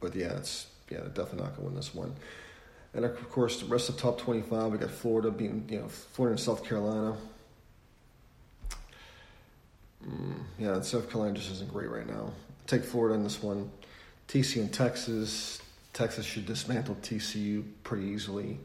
But 0.00 0.14
yeah, 0.14 0.36
it's 0.36 0.68
yeah, 0.90 0.98
they're 1.00 1.08
definitely 1.08 1.42
not 1.42 1.56
going 1.56 1.60
to 1.60 1.64
win 1.64 1.74
this 1.74 1.94
one. 1.94 2.14
And 2.94 3.04
of 3.04 3.30
course, 3.30 3.60
the 3.60 3.66
rest 3.66 3.88
of 3.88 3.96
the 3.96 4.02
top 4.02 4.18
twenty-five, 4.18 4.70
we 4.70 4.78
got 4.78 4.90
Florida 4.90 5.30
being, 5.30 5.66
you 5.68 5.80
know, 5.80 5.88
Florida 5.88 6.34
and 6.34 6.40
South 6.40 6.64
Carolina. 6.64 7.16
Mm, 10.08 10.34
yeah, 10.58 10.80
South 10.80 11.10
Carolina 11.10 11.34
just 11.34 11.50
isn't 11.52 11.72
great 11.72 11.90
right 11.90 12.06
now. 12.06 12.32
Take 12.66 12.84
Florida 12.84 13.14
in 13.14 13.22
this 13.22 13.42
one. 13.42 13.70
TCU 14.28 14.62
and 14.62 14.72
Texas. 14.72 15.60
Texas 15.92 16.26
should 16.26 16.46
dismantle 16.46 16.96
TCU 16.96 17.64
pretty 17.84 18.06
easily. 18.06 18.58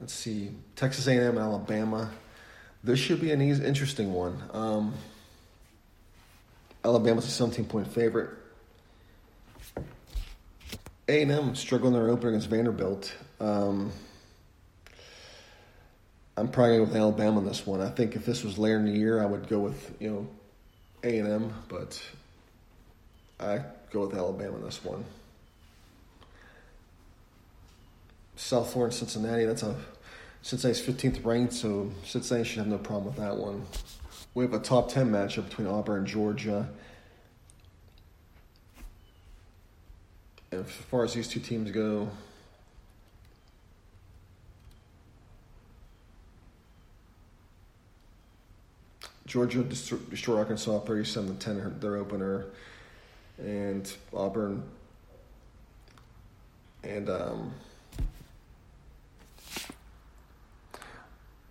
Let's 0.00 0.12
see, 0.12 0.50
Texas 0.74 1.06
A&M 1.06 1.20
and 1.20 1.38
Alabama. 1.38 2.10
This 2.84 2.98
should 2.98 3.20
be 3.20 3.32
an 3.32 3.40
easy, 3.40 3.64
interesting 3.64 4.12
one. 4.12 4.42
Um, 4.52 4.94
Alabama's 6.84 7.26
a 7.26 7.30
17 7.30 7.64
point 7.64 7.88
favorite. 7.88 8.30
A&M 11.08 11.54
struggling 11.54 11.94
their 11.94 12.10
opener 12.10 12.30
against 12.30 12.48
Vanderbilt. 12.48 13.14
Um, 13.40 13.92
I'm 16.36 16.48
probably 16.48 16.76
going 16.76 16.88
with 16.88 16.96
Alabama 16.96 17.38
on 17.38 17.46
this 17.46 17.66
one. 17.66 17.80
I 17.80 17.88
think 17.88 18.14
if 18.14 18.26
this 18.26 18.44
was 18.44 18.58
later 18.58 18.76
in 18.76 18.84
the 18.84 18.92
year, 18.92 19.22
I 19.22 19.26
would 19.26 19.48
go 19.48 19.58
with 19.58 19.96
you 19.98 20.10
know 20.10 20.28
A&M, 21.02 21.52
but 21.68 22.00
I 23.40 23.62
go 23.90 24.06
with 24.06 24.14
Alabama 24.14 24.56
on 24.56 24.62
this 24.62 24.84
one. 24.84 25.04
South 28.36 28.70
Florida, 28.70 28.94
Cincinnati. 28.94 29.46
That's 29.46 29.62
a 29.62 29.76
Cincinnati's 30.42 30.86
15th 30.86 31.24
ranked, 31.24 31.54
so 31.54 31.90
Cincinnati 32.04 32.48
should 32.48 32.58
have 32.58 32.68
no 32.68 32.78
problem 32.78 33.06
with 33.06 33.16
that 33.16 33.36
one. 33.36 33.64
We 34.34 34.44
have 34.44 34.52
a 34.52 34.58
top 34.58 34.90
10 34.90 35.10
matchup 35.10 35.48
between 35.48 35.66
Auburn 35.66 35.98
and 36.00 36.06
Georgia. 36.06 36.68
And 40.52 40.64
as 40.64 40.70
far 40.70 41.04
as 41.04 41.14
these 41.14 41.28
two 41.28 41.40
teams 41.40 41.70
go, 41.70 42.10
Georgia 49.26 49.62
destroyed 49.64 50.38
Arkansas 50.38 50.78
37 50.80 51.36
to 51.36 51.44
10 51.44 51.80
their 51.80 51.96
opener, 51.96 52.46
and 53.38 53.92
Auburn 54.14 54.62
and 56.84 57.10
um, 57.10 57.52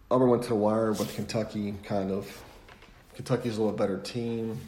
Auburn 0.09 0.29
went 0.29 0.43
to 0.43 0.49
the 0.49 0.55
wire 0.55 0.93
with 0.93 1.13
Kentucky. 1.15 1.73
Kind 1.83 2.11
of, 2.11 2.43
Kentucky's 3.15 3.57
a 3.57 3.61
little 3.61 3.75
better 3.75 3.99
team. 3.99 4.59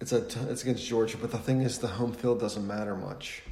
It's 0.00 0.12
a 0.12 0.26
it's 0.50 0.62
against 0.62 0.86
Georgia, 0.86 1.16
but 1.18 1.30
the 1.30 1.38
thing 1.38 1.62
is, 1.62 1.78
the 1.78 1.86
home 1.86 2.12
field 2.12 2.40
doesn't 2.40 2.66
matter 2.66 2.96
much. 2.96 3.42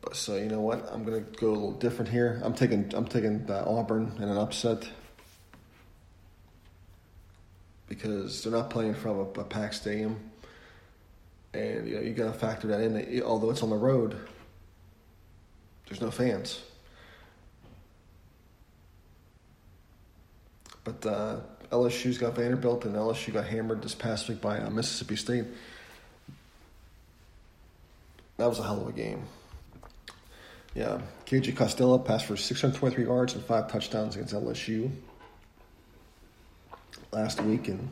But 0.00 0.16
so 0.16 0.36
you 0.36 0.46
know 0.46 0.62
what? 0.62 0.88
I'm 0.90 1.04
gonna 1.04 1.20
go 1.20 1.50
a 1.50 1.52
little 1.52 1.72
different 1.72 2.10
here. 2.10 2.40
I'm 2.42 2.54
taking 2.54 2.90
I'm 2.94 3.06
taking 3.06 3.46
Auburn 3.50 4.14
in 4.16 4.24
an 4.24 4.38
upset 4.38 4.88
because 7.88 8.42
they're 8.42 8.52
not 8.52 8.70
playing 8.70 8.94
from 8.94 9.18
a, 9.18 9.22
a 9.22 9.44
packed 9.44 9.74
stadium, 9.74 10.18
and 11.54 11.88
you 11.88 11.94
know 11.96 12.00
you 12.00 12.12
got 12.12 12.32
to 12.32 12.38
factor 12.38 12.68
that 12.68 12.80
in. 12.80 13.22
Although 13.22 13.50
it's 13.50 13.62
on 13.62 13.70
the 13.70 13.76
road, 13.76 14.16
there's 15.86 16.00
no 16.00 16.10
fans. 16.10 16.62
But 20.84 21.06
uh, 21.06 21.40
LSU's 21.70 22.18
got 22.18 22.34
Vanderbilt, 22.34 22.84
and 22.84 22.96
LSU 22.96 23.32
got 23.32 23.46
hammered 23.46 23.82
this 23.82 23.94
past 23.94 24.28
week 24.28 24.40
by 24.40 24.58
uh, 24.58 24.70
Mississippi 24.70 25.16
State. 25.16 25.44
That 28.36 28.48
was 28.48 28.58
a 28.58 28.62
hell 28.62 28.80
of 28.80 28.88
a 28.88 28.92
game. 28.92 29.22
Yeah, 30.74 31.00
KJ 31.26 31.54
Costello 31.54 31.98
passed 31.98 32.26
for 32.26 32.36
623 32.36 33.04
yards 33.04 33.34
and 33.34 33.44
five 33.44 33.70
touchdowns 33.70 34.16
against 34.16 34.34
LSU 34.34 34.90
last 37.12 37.42
week. 37.42 37.68
And 37.68 37.90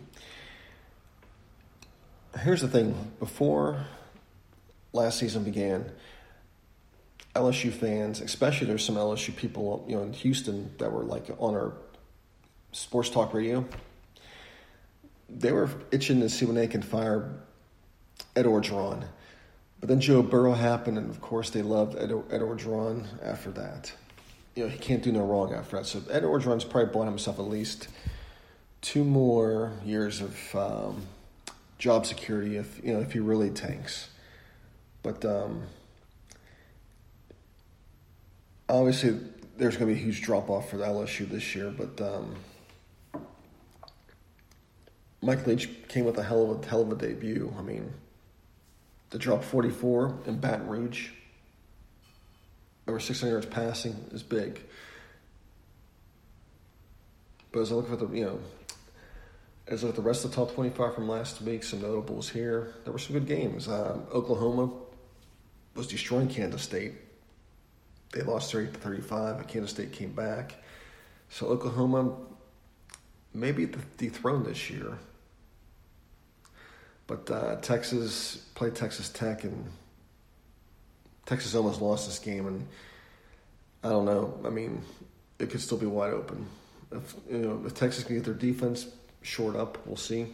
here's 2.38 2.62
the 2.62 2.68
thing 2.68 3.12
before 3.18 3.84
last 4.92 5.18
season 5.18 5.44
began, 5.44 5.92
LSU 7.34 7.70
fans, 7.70 8.20
especially 8.20 8.66
there's 8.66 8.84
some 8.84 8.96
LSU 8.96 9.36
people, 9.36 9.84
you 9.86 9.96
know, 9.96 10.02
in 10.02 10.12
Houston 10.14 10.74
that 10.78 10.90
were 10.90 11.04
like 11.04 11.26
on 11.38 11.54
our 11.54 11.74
sports 12.72 13.10
talk 13.10 13.34
radio. 13.34 13.64
They 15.28 15.52
were 15.52 15.68
itching 15.92 16.20
to 16.20 16.28
see 16.28 16.46
when 16.46 16.56
they 16.56 16.66
can 16.66 16.82
fire 16.82 17.30
Ed 18.34 18.46
Orgeron. 18.46 19.04
But 19.78 19.88
then 19.88 20.00
Joe 20.00 20.22
Burrow 20.22 20.54
happened, 20.54 20.98
and 20.98 21.08
of 21.08 21.20
course 21.20 21.50
they 21.50 21.62
loved 21.62 21.96
Ed, 21.96 22.10
Ed 22.30 22.40
Orgeron 22.40 23.06
after 23.22 23.50
that. 23.52 23.92
You 24.56 24.64
know, 24.64 24.68
he 24.68 24.78
can't 24.78 25.02
do 25.02 25.12
no 25.12 25.24
wrong 25.24 25.54
after 25.54 25.76
that. 25.76 25.86
So 25.86 26.02
Ed 26.10 26.24
Orgeron's 26.24 26.64
probably 26.64 26.92
bought 26.92 27.04
himself 27.04 27.38
at 27.38 27.44
least– 27.44 27.88
two 28.80 29.04
more 29.04 29.72
years 29.84 30.20
of 30.20 30.54
um, 30.54 31.06
job 31.78 32.06
security 32.06 32.56
if 32.56 32.80
you 32.84 32.92
know 32.92 33.00
if 33.00 33.12
he 33.12 33.18
really 33.18 33.50
tanks. 33.50 34.08
But 35.02 35.24
um, 35.24 35.62
obviously, 38.68 39.18
there's 39.56 39.76
going 39.76 39.88
to 39.88 39.94
be 39.94 40.00
a 40.00 40.04
huge 40.04 40.22
drop 40.22 40.50
off 40.50 40.70
for 40.70 40.76
the 40.76 40.84
LSU 40.84 41.28
this 41.28 41.54
year. 41.54 41.70
But 41.70 42.00
um, 42.00 43.22
Mike 45.22 45.46
Leach 45.46 45.70
came 45.88 46.04
with 46.04 46.18
a 46.18 46.22
hell 46.22 46.50
of 46.50 46.62
a 46.62 46.66
hell 46.66 46.82
of 46.82 46.92
a 46.92 46.96
debut. 46.96 47.52
I 47.58 47.62
mean, 47.62 47.92
to 49.10 49.18
drop 49.18 49.42
44 49.42 50.18
in 50.26 50.38
Baton 50.38 50.68
Rouge, 50.68 51.10
over 52.86 53.00
600 53.00 53.30
yards 53.30 53.46
passing 53.46 53.96
is 54.12 54.22
big. 54.22 54.60
But 57.52 57.60
as 57.60 57.72
I 57.72 57.74
look 57.74 57.88
for 57.88 57.96
the 57.96 58.06
you 58.14 58.24
know 58.24 58.40
as 59.70 59.84
with 59.84 59.94
the 59.94 60.02
rest 60.02 60.24
of 60.24 60.32
the 60.32 60.36
top 60.36 60.52
25 60.52 60.96
from 60.96 61.08
last 61.08 61.40
week, 61.40 61.62
some 61.62 61.80
notables 61.80 62.28
here. 62.28 62.74
There 62.82 62.92
were 62.92 62.98
some 62.98 63.14
good 63.14 63.28
games. 63.28 63.68
Um, 63.68 64.02
Oklahoma 64.12 64.72
was 65.76 65.86
destroying 65.86 66.28
Kansas 66.28 66.62
State. 66.62 66.94
They 68.12 68.22
lost 68.22 68.50
30 68.50 68.72
to 68.72 68.78
35, 68.80 69.38
but 69.38 69.48
Kansas 69.48 69.70
State 69.70 69.92
came 69.92 70.10
back. 70.10 70.56
So 71.28 71.46
Oklahoma 71.46 72.16
may 73.32 73.52
be 73.52 73.68
dethroned 73.96 74.46
this 74.46 74.68
year. 74.68 74.98
But 77.06 77.30
uh, 77.30 77.56
Texas 77.56 78.36
played 78.56 78.74
Texas 78.74 79.08
Tech, 79.08 79.44
and 79.44 79.66
Texas 81.26 81.54
almost 81.54 81.80
lost 81.80 82.08
this 82.08 82.18
game. 82.18 82.46
And 82.46 82.66
I 83.84 83.90
don't 83.90 84.04
know. 84.04 84.40
I 84.44 84.50
mean, 84.50 84.82
it 85.38 85.50
could 85.50 85.60
still 85.60 85.78
be 85.78 85.86
wide 85.86 86.12
open. 86.12 86.46
If 86.90 87.14
you 87.30 87.38
know, 87.38 87.62
if 87.64 87.74
Texas 87.74 88.02
can 88.02 88.16
get 88.16 88.24
their 88.24 88.34
defense 88.34 88.86
short 89.22 89.56
up. 89.56 89.78
We'll 89.86 89.96
see. 89.96 90.26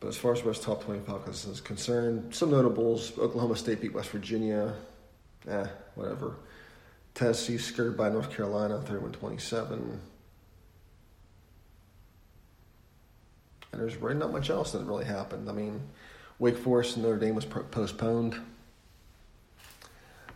But 0.00 0.08
as 0.08 0.16
far 0.16 0.32
as 0.32 0.44
West 0.44 0.62
top 0.62 0.84
25 0.84 1.28
is 1.28 1.60
concerned, 1.62 2.34
some 2.34 2.50
notables 2.50 3.18
Oklahoma 3.18 3.56
State 3.56 3.80
beat 3.80 3.94
West 3.94 4.10
Virginia. 4.10 4.74
Eh, 5.48 5.66
whatever. 5.94 6.36
Tennessee 7.14 7.58
skirted 7.58 7.96
by 7.96 8.08
North 8.08 8.30
Carolina 8.30 8.80
31 8.82 9.12
27. 9.12 10.00
And 13.72 13.80
there's 13.80 13.96
really 13.96 14.14
not 14.14 14.30
much 14.32 14.50
else 14.50 14.72
that 14.72 14.84
really 14.84 15.04
happened. 15.04 15.48
I 15.48 15.52
mean, 15.52 15.80
Wake 16.38 16.58
Forest 16.58 16.96
and 16.96 17.04
Notre 17.04 17.18
Dame 17.18 17.34
was 17.34 17.44
postponed. 17.44 18.38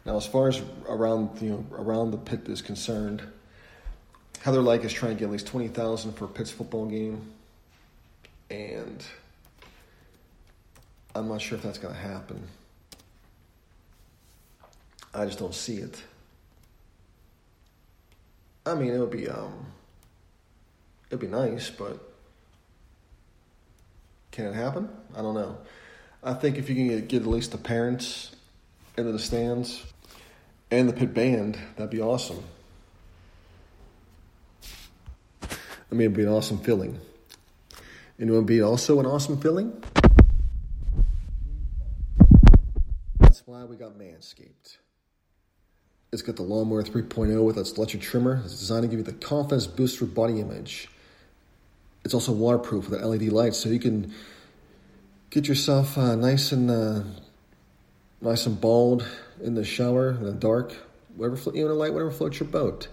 Now, 0.05 0.17
as 0.17 0.27
far 0.27 0.49
as 0.49 0.63
around 0.89 1.43
you 1.43 1.51
know 1.51 1.67
around 1.73 2.13
the 2.13 2.17
pit 2.17 2.49
is 2.49 2.63
concerned, 2.63 3.23
Heather 4.43 4.61
Lyke 4.61 4.85
is 4.85 4.93
trying 4.93 5.15
to 5.15 5.19
get 5.19 5.27
at 5.27 5.31
least 5.33 5.47
20000 5.49 6.13
for 6.13 6.25
a 6.25 6.29
Pitts 6.29 6.51
football 6.51 6.87
game. 6.87 7.33
And 8.51 9.05
I'm 11.15 11.29
not 11.29 11.41
sure 11.41 11.59
if 11.59 11.65
that's 11.65 11.79
going 11.79 11.95
to 11.95 12.01
happen. 12.01 12.43
I 15.13 15.27
just 15.27 15.39
don't 15.39 15.55
see 15.55 15.79
it. 15.79 16.03
I 18.65 18.75
mean, 18.75 18.93
it 18.93 18.99
would 18.99 19.11
be 19.11 19.29
um, 19.29 19.67
it'd 21.11 21.21
be 21.21 21.27
nice, 21.27 21.71
but 21.71 21.99
can 24.31 24.47
it 24.47 24.55
happen? 24.55 24.89
I 25.17 25.23
don't 25.23 25.35
know. 25.35 25.59
I 26.23 26.35
think 26.35 26.59
if 26.59 26.69
you 26.69 26.75
can 26.75 26.89
get, 26.89 27.09
get 27.09 27.23
at 27.23 27.29
least 27.29 27.53
the 27.53 27.59
parents 27.59 28.31
into 28.97 29.13
the 29.13 29.19
stands 29.19 29.85
and 30.71 30.89
the 30.89 30.93
pit 30.93 31.15
band, 31.15 31.59
that'd 31.77 31.91
be 31.91 32.01
awesome. 32.01 32.45
I 35.91 35.95
mean, 35.95 36.03
it'd 36.03 36.17
be 36.17 36.23
an 36.23 36.29
awesome 36.29 36.59
feeling. 36.59 36.99
And 38.19 38.29
it 38.29 38.33
would 38.33 38.47
be 38.47 38.61
also 38.61 39.01
an 39.01 39.07
awesome 39.07 39.41
feeling. 39.41 39.73
That's 43.21 43.47
why 43.47 43.65
we 43.65 43.77
got 43.77 43.99
Manscaped. 43.99 44.79
It's 46.13 46.23
got 46.23 46.37
the 46.37 46.43
Lawnmower 46.43 46.83
3.0 46.83 47.45
with 47.45 47.59
its 47.59 47.73
electric 47.73 48.03
trimmer. 48.03 48.43
It's 48.45 48.59
designed 48.59 48.83
to 48.83 48.89
give 48.89 48.99
you 48.99 49.05
the 49.05 49.13
confidence 49.13 49.67
boost 49.67 49.99
for 49.99 50.07
body 50.07 50.41
image. 50.41 50.89
It's 52.05 52.15
also 52.15 52.33
waterproof 52.33 52.89
with 52.89 53.01
an 53.01 53.09
LED 53.09 53.25
light, 53.25 53.55
so 53.55 53.69
you 53.69 53.79
can 53.79 54.15
get 55.31 55.47
yourself 55.47 55.99
uh, 55.99 56.17
nice 56.17 56.53
and 56.53 56.71
uh, 56.71 57.03
nice 58.21 58.47
and 58.47 58.61
bald 58.61 59.07
in 59.43 59.55
the 59.55 59.65
shower 59.65 60.11
in 60.11 60.25
the 60.25 60.33
dark, 60.33 60.75
whatever 61.17 61.51
you 61.55 61.67
know, 61.67 61.73
a 61.73 61.75
light, 61.75 61.93
whatever 61.93 62.11
floats 62.11 62.41
your 62.41 62.49
boat. 62.49 62.89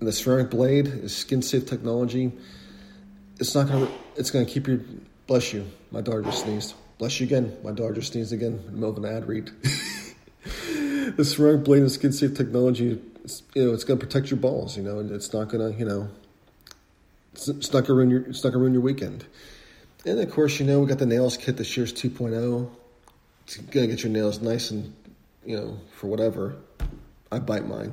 And 0.00 0.08
the 0.08 0.12
ceramic 0.12 0.50
blade 0.50 0.86
is 0.86 1.14
skin 1.14 1.42
safe 1.42 1.66
technology. 1.66 2.32
It's 3.38 3.54
not 3.54 3.68
gonna. 3.68 3.88
It's 4.16 4.30
gonna 4.30 4.46
keep 4.46 4.66
your. 4.66 4.80
Bless 5.26 5.52
you. 5.52 5.66
My 5.90 6.00
daughter 6.00 6.22
just 6.22 6.44
sneezed. 6.44 6.74
Bless 6.98 7.20
you 7.20 7.26
again. 7.26 7.56
My 7.62 7.70
daughter 7.70 7.94
just 7.94 8.12
sneezed 8.12 8.32
again 8.32 8.52
in 8.52 8.66
the 8.66 8.72
middle 8.72 8.90
of 8.90 8.96
an 8.98 9.04
ad 9.04 9.28
read. 9.28 9.50
the 11.16 11.24
ceramic 11.24 11.64
blade 11.64 11.82
and 11.82 11.92
skin 11.92 12.12
safe 12.12 12.34
technology. 12.34 13.00
You 13.54 13.64
know, 13.64 13.74
it's 13.74 13.84
gonna 13.84 14.00
protect 14.00 14.30
your 14.30 14.40
balls. 14.40 14.76
You 14.76 14.82
know, 14.82 14.98
and 14.98 15.10
it's 15.10 15.32
not 15.34 15.48
gonna. 15.48 15.70
You 15.70 15.84
know, 15.84 16.08
it's, 17.34 17.48
it's 17.48 17.72
not 17.72 17.84
gonna 17.84 17.94
ruin 17.94 18.10
your. 18.10 18.22
It's 18.22 18.42
not 18.42 18.50
gonna 18.50 18.60
ruin 18.60 18.72
your 18.72 18.82
weekend. 18.82 19.26
And 20.06 20.18
of 20.18 20.30
course, 20.30 20.58
you 20.58 20.66
know, 20.66 20.80
we 20.80 20.86
got 20.86 20.98
the 20.98 21.06
nails 21.06 21.36
kit, 21.36 21.58
the 21.58 21.64
Shears 21.64 21.92
2.0. 21.92 22.70
It's 23.44 23.56
gonna 23.58 23.86
get 23.86 24.02
your 24.02 24.10
nails 24.10 24.40
nice 24.40 24.70
and, 24.70 24.94
you 25.44 25.56
know, 25.58 25.78
for 25.92 26.06
whatever. 26.06 26.56
I 27.30 27.38
bite 27.38 27.66
mine. 27.66 27.92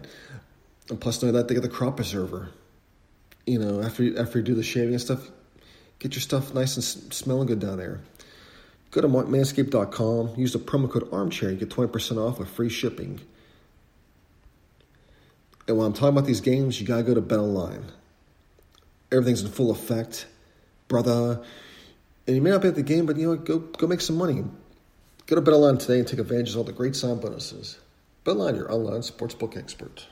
And 0.90 1.00
plus, 1.00 1.22
know 1.22 1.32
that 1.32 1.48
they 1.48 1.56
get 1.56 1.62
the 1.62 1.70
crop 1.70 1.98
preserver. 1.98 2.50
You 3.46 3.60
know, 3.60 3.82
after 3.82 4.04
you, 4.04 4.18
after 4.18 4.40
you 4.40 4.46
do 4.46 4.56
the 4.56 4.64
shaving 4.64 4.94
and 4.94 5.02
stuff, 5.02 5.30
get 6.00 6.16
your 6.16 6.22
stuff 6.22 6.54
nice 6.54 6.76
and 6.76 7.14
smelling 7.14 7.48
good 7.48 7.60
down 7.60 7.78
there. 7.78 8.02
Go 8.92 9.02
to 9.02 9.08
manscaped.com, 9.08 10.34
use 10.38 10.54
the 10.54 10.60
promo 10.60 10.90
code 10.90 11.10
armchair, 11.12 11.52
you 11.52 11.58
get 11.58 11.70
20% 11.70 12.18
off 12.18 12.40
with 12.40 12.50
free 12.50 12.70
shipping. 12.70 13.20
And 15.68 15.78
while 15.78 15.88
I'm 15.88 15.94
talking 15.94 16.10
about 16.10 16.26
these 16.26 16.42
games, 16.42 16.80
you 16.80 16.88
gotta 16.88 17.04
go 17.04 17.14
to 17.14 17.22
BetOnline. 17.22 17.84
Everything's 19.12 19.42
in 19.42 19.50
full 19.50 19.72
effect, 19.72 20.26
brother. 20.88 21.44
And 22.26 22.36
you 22.36 22.42
may 22.42 22.50
not 22.50 22.62
be 22.62 22.70
at 22.70 22.76
the 22.76 22.84
game, 22.84 23.06
but 23.06 23.18
you 23.18 23.24
know 23.24 23.30
what? 23.32 23.46
Go 23.46 23.60
go 23.60 23.88
make 23.88 24.02
some 24.02 24.18
money. 24.18 24.44
Go 25.26 25.36
to 25.36 25.42
BetOnline 25.42 25.80
today 25.80 26.00
and 26.00 26.08
take 26.08 26.20
advantage 26.20 26.52
of 26.52 26.58
all 26.58 26.64
the 26.64 26.72
great 26.72 26.96
sign 26.96 27.20
bonuses. 27.20 27.78
BetOnline, 28.26 28.56
your 28.56 28.72
online 28.72 29.02
sportsbook 29.02 29.58
expert. 29.58 30.08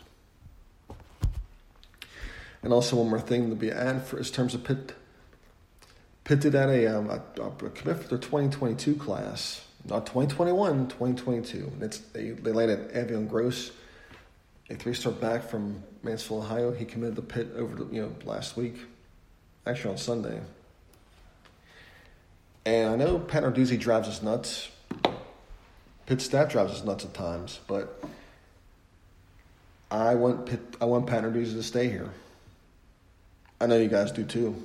And 2.66 2.74
also 2.74 2.96
one 2.96 3.10
more 3.10 3.22
thing 3.22 3.52
to 3.52 3.56
be 3.56 3.72
added 3.72 4.02
for 4.02 4.18
in 4.18 4.24
terms 4.24 4.56
of 4.56 4.64
Pitt. 4.64 4.96
Pitt 6.24 6.40
did 6.40 6.56
add 6.56 6.70
a, 6.70 6.98
um, 6.98 7.12
a, 7.12 7.22
a 7.40 7.52
commit 7.70 7.98
for 8.02 8.08
their 8.08 8.18
2022 8.18 8.96
class, 8.96 9.64
not 9.88 10.08
2021, 10.08 10.88
2022. 10.88 11.58
And 11.74 11.84
it's 11.84 12.00
they, 12.00 12.32
they 12.32 12.52
landed 12.52 12.92
Avion 12.94 13.30
Gross, 13.30 13.72
a 14.72 14.74
three-star 14.74 15.14
back 15.14 15.44
from 15.44 15.84
Mansfield, 16.02 16.44
Ohio. 16.46 16.72
He 16.72 16.86
committed 16.86 17.16
the 17.16 17.22
Pitt 17.22 17.52
over 17.56 17.76
the, 17.76 17.96
you 17.96 18.02
know 18.02 18.16
last 18.26 18.58
week, 18.58 18.78
actually 19.68 19.92
on 19.92 20.00
Sunday. 20.00 20.42
And 22.66 22.94
I 22.94 22.96
know 22.96 23.20
Pat 23.20 23.44
Narduzzi 23.44 23.80
drives 23.80 24.08
us 24.08 24.24
nuts. 24.24 24.72
Pitt 26.08 26.20
staff 26.20 26.52
drives 26.52 26.74
us 26.74 26.84
nuts 26.84 27.06
at 27.06 27.14
times, 27.14 27.60
but 27.68 28.04
I 29.92 30.16
want 30.16 30.50
I 30.82 30.86
want 30.86 31.06
Pat 31.06 31.24
Narduzzi 31.24 31.54
to 31.54 31.62
stay 31.62 31.90
here. 31.90 32.10
I 33.60 33.68
know 33.68 33.78
you 33.78 33.88
guys 33.88 34.12
do 34.12 34.24
too. 34.24 34.56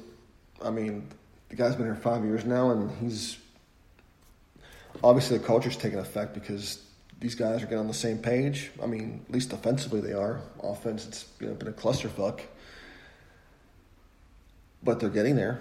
I 0.63 0.71
mean, 0.71 1.07
the 1.49 1.57
guy's 1.57 1.77
been 1.77 1.87
here 1.87 1.95
five 1.95 2.25
years 2.25 2.45
now, 2.45 2.71
and 2.71 2.91
he's 2.99 3.39
obviously 5.03 5.39
the 5.39 5.45
culture's 5.45 5.77
taking 5.77 5.99
effect 5.99 6.35
because 6.35 6.83
these 7.21 7.35
guys 7.35 7.63
are 7.63 7.67
getting 7.67 7.79
on 7.79 7.89
the 7.89 7.95
same 7.95 8.19
page. 8.19 8.71
I 8.83 8.87
mean, 8.87 9.25
at 9.29 9.35
least 9.35 9.53
offensively 9.53 10.01
they 10.01 10.13
are. 10.13 10.41
Offense, 10.63 11.07
it's 11.07 11.27
you 11.41 11.49
know, 11.49 11.55
been 11.55 11.69
a 11.69 11.73
clusterfuck, 11.73 12.41
but 14.83 15.01
they're 15.01 15.11
getting 15.11 15.37
there. 15.37 15.61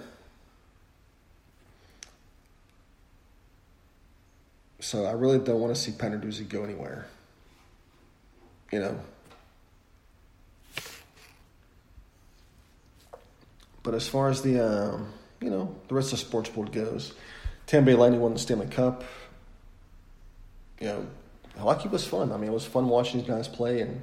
So 4.80 5.06
I 5.06 5.12
really 5.12 5.40
don't 5.40 5.60
want 5.60 5.76
to 5.76 5.80
see 5.80 5.92
Pat 5.92 6.12
go 6.50 6.64
anywhere. 6.64 7.06
You 8.72 8.80
know. 8.80 9.00
But 13.84 13.94
as 13.94 14.08
far 14.08 14.30
as 14.30 14.42
the, 14.42 14.60
um, 14.94 15.14
you 15.42 15.50
know, 15.50 15.76
the 15.88 15.96
rest 15.96 16.12
of 16.14 16.20
the 16.20 16.26
sports 16.26 16.50
board 16.50 16.72
goes, 16.72 17.14
Tampa 17.66 17.88
Bay 17.88 17.96
Lightning 17.96 18.20
won 18.20 18.34
the 18.34 18.40
Stanley 18.40 18.68
Cup. 18.68 19.04
You 20.80 20.88
know, 20.88 21.08
hockey 21.58 21.88
was 21.88 22.06
fun. 22.06 22.32
I 22.32 22.38
mean, 22.38 22.50
it 22.50 22.54
was 22.54 22.66
fun 22.66 22.88
watching 22.88 23.20
these 23.20 23.30
guys 23.30 23.48
play, 23.48 23.82
and 23.82 24.02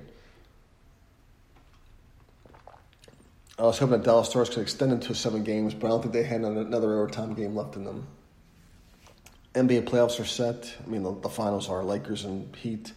I 3.58 3.62
was 3.62 3.78
hoping 3.78 3.98
that 3.98 4.04
Dallas 4.04 4.28
Stars 4.28 4.50
could 4.50 4.60
extend 4.60 4.92
into 4.92 5.14
seven 5.14 5.42
games, 5.42 5.72
but 5.72 5.86
I 5.86 5.90
don't 5.90 6.02
think 6.02 6.12
they 6.12 6.22
had 6.22 6.42
another 6.42 6.92
overtime 6.94 7.34
game 7.34 7.56
left 7.56 7.76
in 7.76 7.84
them. 7.84 8.06
NBA 9.54 9.88
playoffs 9.88 10.20
are 10.20 10.26
set. 10.26 10.74
I 10.84 10.90
mean, 10.90 11.02
the, 11.02 11.18
the 11.18 11.30
finals 11.30 11.70
are 11.70 11.82
Lakers 11.82 12.24
and 12.24 12.54
Heat. 12.56 12.92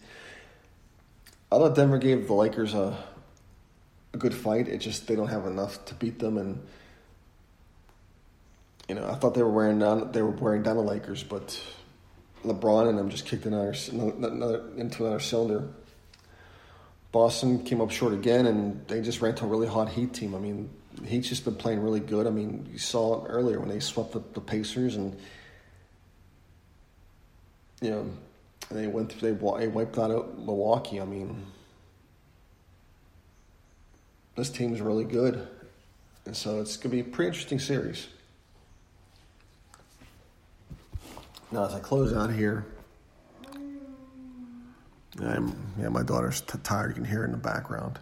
I 1.50 1.56
thought 1.56 1.74
Denver 1.74 1.96
gave 1.96 2.26
the 2.26 2.34
Lakers 2.34 2.74
a 2.74 3.02
a 4.12 4.16
good 4.16 4.34
fight. 4.34 4.68
It 4.68 4.78
just 4.78 5.06
they 5.06 5.16
don't 5.16 5.28
have 5.28 5.46
enough 5.46 5.84
to 5.86 5.94
beat 5.94 6.18
them, 6.18 6.36
and 6.36 6.60
you 8.88 8.94
know 8.94 9.08
I 9.08 9.14
thought 9.14 9.34
they 9.34 9.42
were 9.42 9.50
wearing 9.50 9.78
down 9.78 10.12
they 10.12 10.22
were 10.22 10.30
wearing 10.30 10.62
down 10.62 10.76
the 10.76 10.82
Lakers, 10.82 11.22
but 11.22 11.60
LeBron 12.44 12.88
and 12.88 12.98
them 12.98 13.10
just 13.10 13.26
kicked 13.26 13.46
another, 13.46 13.74
another 13.92 14.62
into 14.76 15.04
another 15.04 15.20
cylinder. 15.20 15.68
Boston 17.12 17.64
came 17.64 17.80
up 17.80 17.90
short 17.90 18.14
again, 18.14 18.46
and 18.46 18.86
they 18.86 19.00
just 19.00 19.20
ran 19.20 19.34
to 19.36 19.44
a 19.44 19.48
really 19.48 19.66
hot 19.66 19.88
Heat 19.88 20.14
team. 20.14 20.34
I 20.34 20.38
mean, 20.38 20.70
Heat's 21.04 21.28
just 21.28 21.44
been 21.44 21.56
playing 21.56 21.82
really 21.82 22.00
good. 22.00 22.26
I 22.26 22.30
mean, 22.30 22.68
you 22.72 22.78
saw 22.78 23.24
it 23.24 23.28
earlier 23.28 23.58
when 23.58 23.68
they 23.68 23.80
swept 23.80 24.12
the, 24.12 24.22
the 24.32 24.40
Pacers, 24.40 24.96
and 24.96 25.18
you 27.80 27.90
know 27.90 28.10
they 28.70 28.86
went 28.86 29.20
they, 29.20 29.32
they 29.32 29.68
wiped 29.68 29.98
out 29.98 30.38
Milwaukee. 30.38 31.00
I 31.00 31.04
mean 31.04 31.46
this 34.36 34.50
team's 34.50 34.80
really 34.80 35.04
good. 35.04 35.46
And 36.26 36.36
so 36.36 36.60
it's 36.60 36.76
going 36.76 36.96
to 36.96 37.02
be 37.02 37.08
a 37.08 37.12
pretty 37.12 37.28
interesting 37.28 37.58
series. 37.58 38.08
Now, 41.52 41.64
as 41.64 41.74
I 41.74 41.80
close 41.80 42.12
out 42.12 42.32
here, 42.32 42.64
I'm, 45.20 45.54
yeah, 45.78 45.88
my 45.88 46.02
daughter's 46.02 46.40
t- 46.40 46.58
tired. 46.62 46.90
You 46.90 46.94
can 46.94 47.04
hear 47.04 47.22
it 47.22 47.26
in 47.26 47.32
the 47.32 47.38
background. 47.38 47.98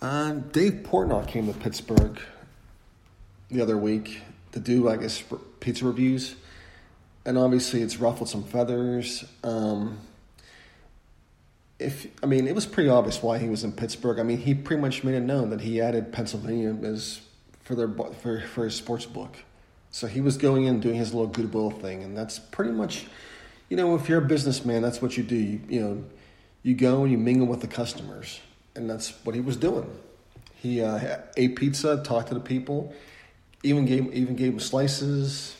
Uh, 0.00 0.32
Dave 0.32 0.86
Portnoy 0.88 1.26
came 1.26 1.52
to 1.52 1.58
Pittsburgh 1.58 2.18
the 3.50 3.60
other 3.60 3.76
week 3.76 4.22
to 4.52 4.60
do, 4.60 4.88
I 4.88 4.96
guess, 4.96 5.22
pizza 5.60 5.84
reviews. 5.84 6.36
And 7.26 7.36
obviously, 7.36 7.82
it's 7.82 7.98
ruffled 7.98 8.28
some 8.28 8.44
feathers. 8.44 9.24
Um, 9.44 9.98
if 11.78 12.08
I 12.22 12.26
mean, 12.26 12.46
it 12.46 12.54
was 12.54 12.66
pretty 12.66 12.88
obvious 12.88 13.22
why 13.22 13.38
he 13.38 13.48
was 13.48 13.64
in 13.64 13.72
Pittsburgh. 13.72 14.18
I 14.18 14.22
mean, 14.22 14.38
he 14.38 14.54
pretty 14.54 14.82
much 14.82 15.04
made 15.04 15.14
it 15.14 15.20
known 15.20 15.50
that 15.50 15.60
he 15.60 15.80
added 15.80 16.12
Pennsylvania 16.12 16.76
as 16.86 17.20
for 17.60 17.74
their 17.74 17.88
for 17.88 18.40
for 18.40 18.64
his 18.64 18.74
sports 18.74 19.06
book. 19.06 19.36
So 19.90 20.06
he 20.06 20.20
was 20.20 20.36
going 20.36 20.64
in 20.64 20.80
doing 20.80 20.96
his 20.96 21.14
little 21.14 21.28
goodwill 21.28 21.70
thing, 21.70 22.02
and 22.02 22.16
that's 22.16 22.38
pretty 22.38 22.72
much, 22.72 23.06
you 23.68 23.76
know, 23.76 23.94
if 23.94 24.08
you're 24.08 24.22
a 24.22 24.26
businessman, 24.26 24.82
that's 24.82 25.00
what 25.00 25.16
you 25.16 25.22
do. 25.22 25.36
You, 25.36 25.60
you 25.68 25.80
know, 25.80 26.04
you 26.62 26.74
go 26.74 27.02
and 27.02 27.12
you 27.12 27.18
mingle 27.18 27.46
with 27.46 27.60
the 27.60 27.68
customers, 27.68 28.40
and 28.74 28.90
that's 28.90 29.10
what 29.24 29.34
he 29.34 29.40
was 29.40 29.56
doing. 29.56 29.88
He 30.56 30.82
uh, 30.82 31.18
ate 31.36 31.56
pizza, 31.56 32.02
talked 32.02 32.28
to 32.28 32.34
the 32.34 32.40
people, 32.40 32.92
even 33.62 33.86
gave 33.86 34.12
even 34.12 34.34
gave 34.34 34.50
them 34.50 34.60
slices. 34.60 35.54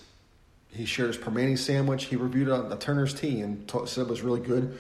He 0.72 0.84
shared 0.84 1.08
his 1.08 1.16
Primanti 1.16 1.56
sandwich. 1.56 2.04
He 2.06 2.16
reviewed 2.16 2.48
a, 2.48 2.72
a 2.72 2.76
Turner's 2.76 3.14
tea 3.14 3.40
and 3.40 3.66
t- 3.66 3.86
said 3.86 4.02
it 4.02 4.10
was 4.10 4.20
really 4.20 4.40
good 4.40 4.78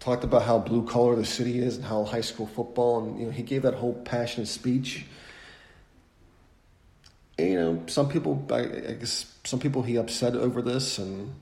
talked 0.00 0.24
about 0.24 0.42
how 0.42 0.58
blue 0.58 0.86
collar 0.86 1.16
the 1.16 1.24
city 1.24 1.58
is 1.58 1.76
and 1.76 1.84
how 1.84 2.04
high 2.04 2.20
school 2.20 2.46
football, 2.46 3.04
and 3.04 3.18
you 3.18 3.26
know, 3.26 3.32
he 3.32 3.42
gave 3.42 3.62
that 3.62 3.74
whole 3.74 3.94
passionate 3.94 4.46
speech. 4.46 5.06
And, 7.36 7.50
you 7.50 7.58
know, 7.58 7.82
some 7.86 8.08
people, 8.08 8.44
I, 8.50 8.60
I 8.60 8.96
guess, 8.98 9.32
some 9.44 9.60
people 9.60 9.82
he 9.82 9.96
upset 9.96 10.34
over 10.34 10.62
this, 10.62 10.98
and 10.98 11.34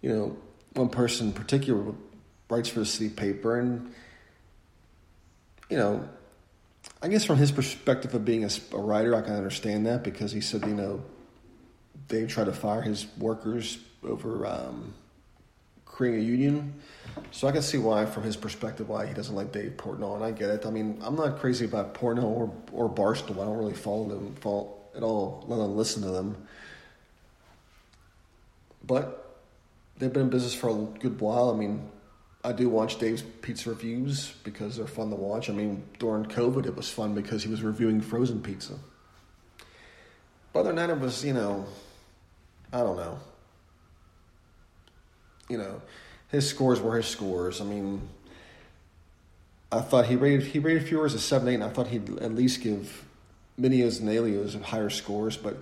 you 0.00 0.10
know, 0.10 0.36
one 0.74 0.88
person 0.88 1.28
in 1.28 1.32
particular 1.32 1.94
writes 2.48 2.68
for 2.68 2.80
the 2.80 2.86
city 2.86 3.10
paper, 3.10 3.58
and 3.58 3.92
you 5.68 5.76
know, 5.76 6.08
I 7.02 7.08
guess 7.08 7.24
from 7.24 7.36
his 7.36 7.52
perspective 7.52 8.14
of 8.14 8.24
being 8.24 8.44
a, 8.44 8.50
a 8.72 8.78
writer, 8.78 9.14
I 9.14 9.22
can 9.22 9.34
understand 9.34 9.86
that 9.86 10.02
because 10.02 10.32
he 10.32 10.40
said, 10.40 10.66
you 10.66 10.74
know, 10.74 11.02
they 12.08 12.26
tried 12.26 12.44
to 12.44 12.52
fire 12.52 12.82
his 12.82 13.06
workers 13.18 13.78
over 14.02 14.46
um, 14.46 14.94
creating 16.00 16.20
a 16.20 16.24
union 16.24 16.72
so 17.30 17.46
I 17.46 17.52
can 17.52 17.60
see 17.60 17.76
why, 17.76 18.06
from 18.06 18.22
his 18.22 18.34
perspective, 18.34 18.88
why 18.88 19.04
he 19.04 19.12
doesn't 19.12 19.34
like 19.34 19.52
Dave 19.52 19.72
Portnoy, 19.76 20.16
and 20.16 20.24
I 20.24 20.30
get 20.30 20.48
it. 20.48 20.64
I 20.64 20.70
mean, 20.70 20.98
I'm 21.02 21.14
not 21.14 21.38
crazy 21.38 21.66
about 21.66 21.92
Portnoy 21.92 22.24
or 22.24 22.50
or 22.72 22.88
Barstool. 22.88 23.42
I 23.42 23.44
don't 23.44 23.58
really 23.58 23.74
follow 23.74 24.08
them 24.08 24.34
at 24.96 25.02
all, 25.02 25.44
let 25.46 25.56
alone 25.58 25.76
listen 25.76 26.02
to 26.02 26.08
them. 26.08 26.36
But 28.82 29.36
they've 29.98 30.10
been 30.10 30.22
in 30.22 30.30
business 30.30 30.54
for 30.54 30.70
a 30.70 30.74
good 31.00 31.20
while. 31.20 31.50
I 31.50 31.54
mean, 31.54 31.86
I 32.42 32.52
do 32.52 32.70
watch 32.70 32.98
Dave's 32.98 33.22
pizza 33.42 33.68
reviews 33.68 34.32
because 34.42 34.78
they're 34.78 34.86
fun 34.86 35.10
to 35.10 35.16
watch. 35.16 35.50
I 35.50 35.52
mean, 35.52 35.84
during 35.98 36.24
COVID, 36.24 36.64
it 36.64 36.74
was 36.74 36.88
fun 36.88 37.14
because 37.14 37.42
he 37.42 37.50
was 37.50 37.62
reviewing 37.62 38.00
frozen 38.00 38.40
pizza. 38.40 38.78
But 40.54 40.60
other 40.60 40.70
than 40.70 40.76
that, 40.76 40.90
it 40.90 40.98
was, 40.98 41.22
you 41.22 41.34
know, 41.34 41.66
I 42.72 42.78
don't 42.78 42.96
know. 42.96 43.20
You 45.50 45.58
know, 45.58 45.82
his 46.28 46.48
scores 46.48 46.80
were 46.80 46.96
his 46.96 47.06
scores. 47.06 47.60
I 47.60 47.64
mean, 47.64 48.08
I 49.72 49.80
thought 49.80 50.06
he 50.06 50.16
rated 50.16 50.46
he 50.46 50.58
rated 50.58 50.88
Fewer 50.88 51.04
as 51.04 51.14
a 51.14 51.18
seven 51.18 51.48
eight, 51.48 51.54
and 51.54 51.64
I 51.64 51.68
thought 51.68 51.88
he'd 51.88 52.18
at 52.20 52.34
least 52.34 52.62
give 52.62 53.04
Mineo's 53.58 53.98
and 53.98 54.08
Aiello's 54.08 54.54
higher 54.54 54.90
scores, 54.90 55.36
but 55.36 55.58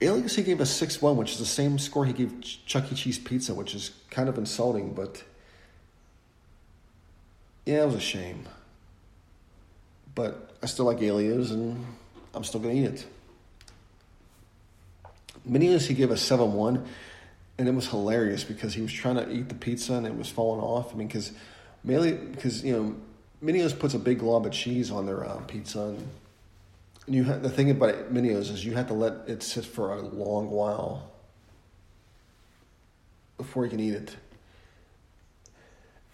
Aiello's 0.00 0.34
he 0.34 0.42
gave 0.42 0.60
a 0.60 0.66
six 0.66 1.00
one, 1.00 1.16
which 1.16 1.32
is 1.32 1.38
the 1.38 1.46
same 1.46 1.78
score 1.78 2.04
he 2.04 2.12
gave 2.12 2.40
Chuck 2.40 2.90
E. 2.90 2.94
Cheese 2.94 3.18
Pizza, 3.18 3.54
which 3.54 3.74
is 3.74 3.92
kind 4.10 4.28
of 4.28 4.36
insulting, 4.36 4.92
but 4.92 5.22
yeah, 7.64 7.82
it 7.82 7.86
was 7.86 7.94
a 7.96 8.00
shame. 8.00 8.46
But 10.14 10.52
I 10.62 10.66
still 10.66 10.86
like 10.86 10.98
Aiello's, 10.98 11.50
and 11.50 11.84
I'm 12.34 12.44
still 12.44 12.60
gonna 12.60 12.74
eat 12.74 12.84
it. 12.84 13.06
Mineo's 15.44 15.86
he 15.86 15.94
gave 15.94 16.10
a 16.10 16.16
seven 16.16 16.54
one 16.54 16.86
and 17.58 17.68
it 17.68 17.74
was 17.74 17.88
hilarious 17.88 18.44
because 18.44 18.74
he 18.74 18.82
was 18.82 18.92
trying 18.92 19.16
to 19.16 19.30
eat 19.30 19.48
the 19.48 19.54
pizza 19.54 19.94
and 19.94 20.06
it 20.06 20.16
was 20.16 20.28
falling 20.28 20.60
off. 20.60 20.92
I 20.92 20.96
mean, 20.96 21.06
because 21.06 21.32
mainly 21.84 22.12
because 22.12 22.62
you 22.64 22.72
know 22.72 22.96
Mineo's 23.40 23.72
puts 23.72 23.94
a 23.94 23.98
big 23.98 24.18
glob 24.18 24.46
of 24.46 24.52
cheese 24.52 24.90
on 24.90 25.06
their 25.06 25.24
uh, 25.24 25.40
pizza, 25.46 25.96
and 27.06 27.14
you 27.14 27.24
the 27.24 27.50
thing 27.50 27.70
about 27.70 28.12
Mineo's 28.12 28.50
is 28.50 28.64
you 28.64 28.74
have 28.74 28.88
to 28.88 28.94
let 28.94 29.28
it 29.28 29.42
sit 29.42 29.64
for 29.64 29.92
a 29.92 30.02
long 30.02 30.50
while 30.50 31.10
before 33.38 33.64
you 33.64 33.70
can 33.70 33.80
eat 33.80 33.94
it. 33.94 34.16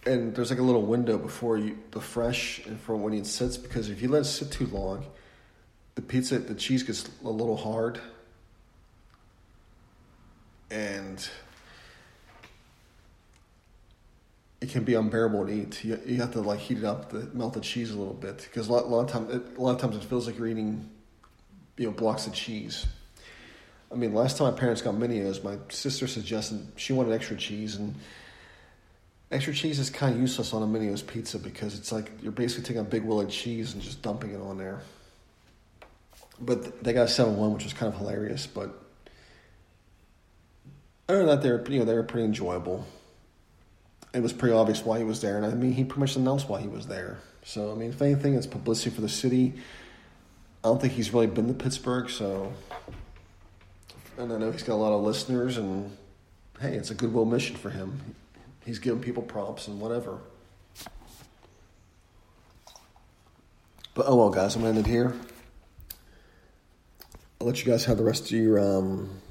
And 0.05 0.35
there's 0.35 0.51
like 0.51 0.59
a 0.59 0.65
little 0.65 0.83
window 0.83 1.17
before 1.17 1.57
you 1.57 1.79
the 1.93 2.01
fresh 2.01 2.65
and 2.67 2.81
for 2.81 2.97
when 2.97 3.15
it 3.15 3.27
sits 3.27 3.57
because 3.57 3.89
if 3.89 4.03
you 4.03 4.09
let 4.09 4.23
it 4.23 4.25
sit 4.25 4.51
too 4.51 4.67
long, 4.67 5.07
the 5.95 6.03
pizza 6.03 6.39
the 6.39 6.55
cheese 6.55 6.83
gets 6.83 7.09
a 7.25 7.31
little 7.31 7.57
hard 7.57 8.01
and 10.73 11.29
it 14.61 14.71
can 14.71 14.85
be 14.85 14.95
unbearable 14.95 15.47
to 15.47 15.53
eat. 15.53 15.85
You, 15.85 16.01
you 16.07 16.17
have 16.17 16.33
to 16.33 16.41
like 16.41 16.61
heat 16.61 16.79
it 16.79 16.85
up, 16.85 17.11
the 17.11 17.29
melted 17.35 17.63
cheese 17.63 17.91
a 17.91 17.99
little 17.99 18.15
bit, 18.15 18.39
because 18.39 18.69
a 18.69 18.73
lot, 18.73 18.85
a 18.85 18.87
lot 18.87 19.01
of 19.05 19.11
times, 19.11 19.35
it, 19.35 19.59
a 19.59 19.61
lot 19.61 19.75
of 19.75 19.81
times 19.81 19.97
it 19.97 20.05
feels 20.05 20.27
like 20.27 20.39
you're 20.39 20.49
eating, 20.49 20.89
you 21.77 21.87
know, 21.87 21.93
blocks 21.93 22.27
of 22.27 22.33
cheese. 22.33 22.87
I 23.91 23.95
mean, 23.95 24.15
last 24.15 24.39
time 24.39 24.53
my 24.53 24.59
parents 24.59 24.81
got 24.81 24.97
Mineo's, 24.97 25.45
my 25.45 25.59
sister 25.69 26.07
suggested 26.07 26.67
she 26.77 26.95
wanted 26.95 27.13
extra 27.13 27.37
cheese, 27.37 27.77
and 27.77 27.95
extra 29.31 29.53
cheese 29.53 29.79
is 29.79 29.91
kind 29.91 30.15
of 30.15 30.21
useless 30.21 30.55
on 30.55 30.63
a 30.63 30.67
Mineo's 30.67 31.03
pizza 31.03 31.39
because 31.39 31.79
it's 31.79 31.93
like 31.93 32.11
you're 32.23 32.33
basically 32.33 32.65
taking 32.65 32.81
a 32.81 32.85
big 32.85 33.03
wheel 33.03 33.21
of 33.21 33.29
cheese 33.29 33.75
and 33.75 33.83
just 33.83 34.01
dumping 34.01 34.33
it 34.33 34.41
on 34.41 34.57
there. 34.57 34.81
But 36.41 36.83
they 36.83 36.93
got 36.93 37.05
a 37.05 37.09
seven 37.09 37.37
one, 37.37 37.53
which 37.53 37.65
was 37.65 37.75
kind 37.75 37.93
of 37.93 37.99
hilarious. 37.99 38.47
But 38.47 38.82
other 41.09 41.19
than 41.19 41.27
that, 41.27 41.43
they're 41.43 41.65
you 41.71 41.79
know 41.81 41.85
they 41.85 41.95
were 41.95 42.03
pretty 42.03 42.25
enjoyable 42.25 42.87
it 44.13 44.23
was 44.23 44.33
pretty 44.33 44.55
obvious 44.55 44.85
why 44.85 44.99
he 44.99 45.05
was 45.05 45.21
there, 45.21 45.37
and 45.37 45.47
I 45.47 45.51
mean, 45.51 45.73
he 45.73 45.85
pretty 45.85 46.01
much 46.01 46.17
announced 46.17 46.49
why 46.49 46.61
he 46.61 46.69
was 46.69 46.87
there. 46.87 47.19
So, 47.45 47.73
I 47.73 47.75
mean, 47.75 47.91
if 47.91 48.03
anything, 48.03 48.35
it's 48.35 48.47
publicity 48.47 48.95
for 48.95 49.01
the 49.01 49.09
city. 49.09 49.55
I 50.63 50.69
don't 50.69 50.81
think 50.81 50.93
he's 50.93 51.13
really 51.13 51.27
been 51.27 51.49
to 51.49 51.55
Pittsburgh, 51.55 52.09
so. 52.09 52.53
And 54.19 54.33
I 54.33 54.39
know 54.39 54.53
he's 54.53 54.63
got 54.63 54.75
a 54.75 54.77
lot 54.77 54.93
of 54.93 55.03
listeners, 55.03 55.57
and 55.57 55.97
hey, 56.61 56.75
it's 56.75 56.91
a 56.91 56.95
goodwill 56.95 57.25
mission 57.25 57.57
for 57.57 57.71
him. 57.71 58.15
He's 58.65 58.79
giving 58.79 59.01
people 59.01 59.23
props 59.23 59.67
and 59.67 59.81
whatever. 59.81 60.19
But 63.95 64.07
oh 64.07 64.17
well, 64.17 64.31
guys, 64.31 64.55
I'm 64.55 64.63
gonna 64.63 64.77
end 64.77 64.87
it 64.87 64.91
here. 64.91 65.15
I'll 67.41 67.47
let 67.47 67.65
you 67.65 67.71
guys 67.71 67.87
have 67.87 67.97
the 67.97 68.05
rest 68.05 68.27
of 68.27 68.31
your 68.33 68.59
um, 68.61 69.22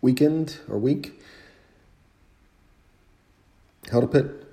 weekend 0.00 0.58
or 0.68 0.78
week. 0.78 1.20
Hail 3.90 4.00
to 4.02 4.06
Pitt 4.06 4.49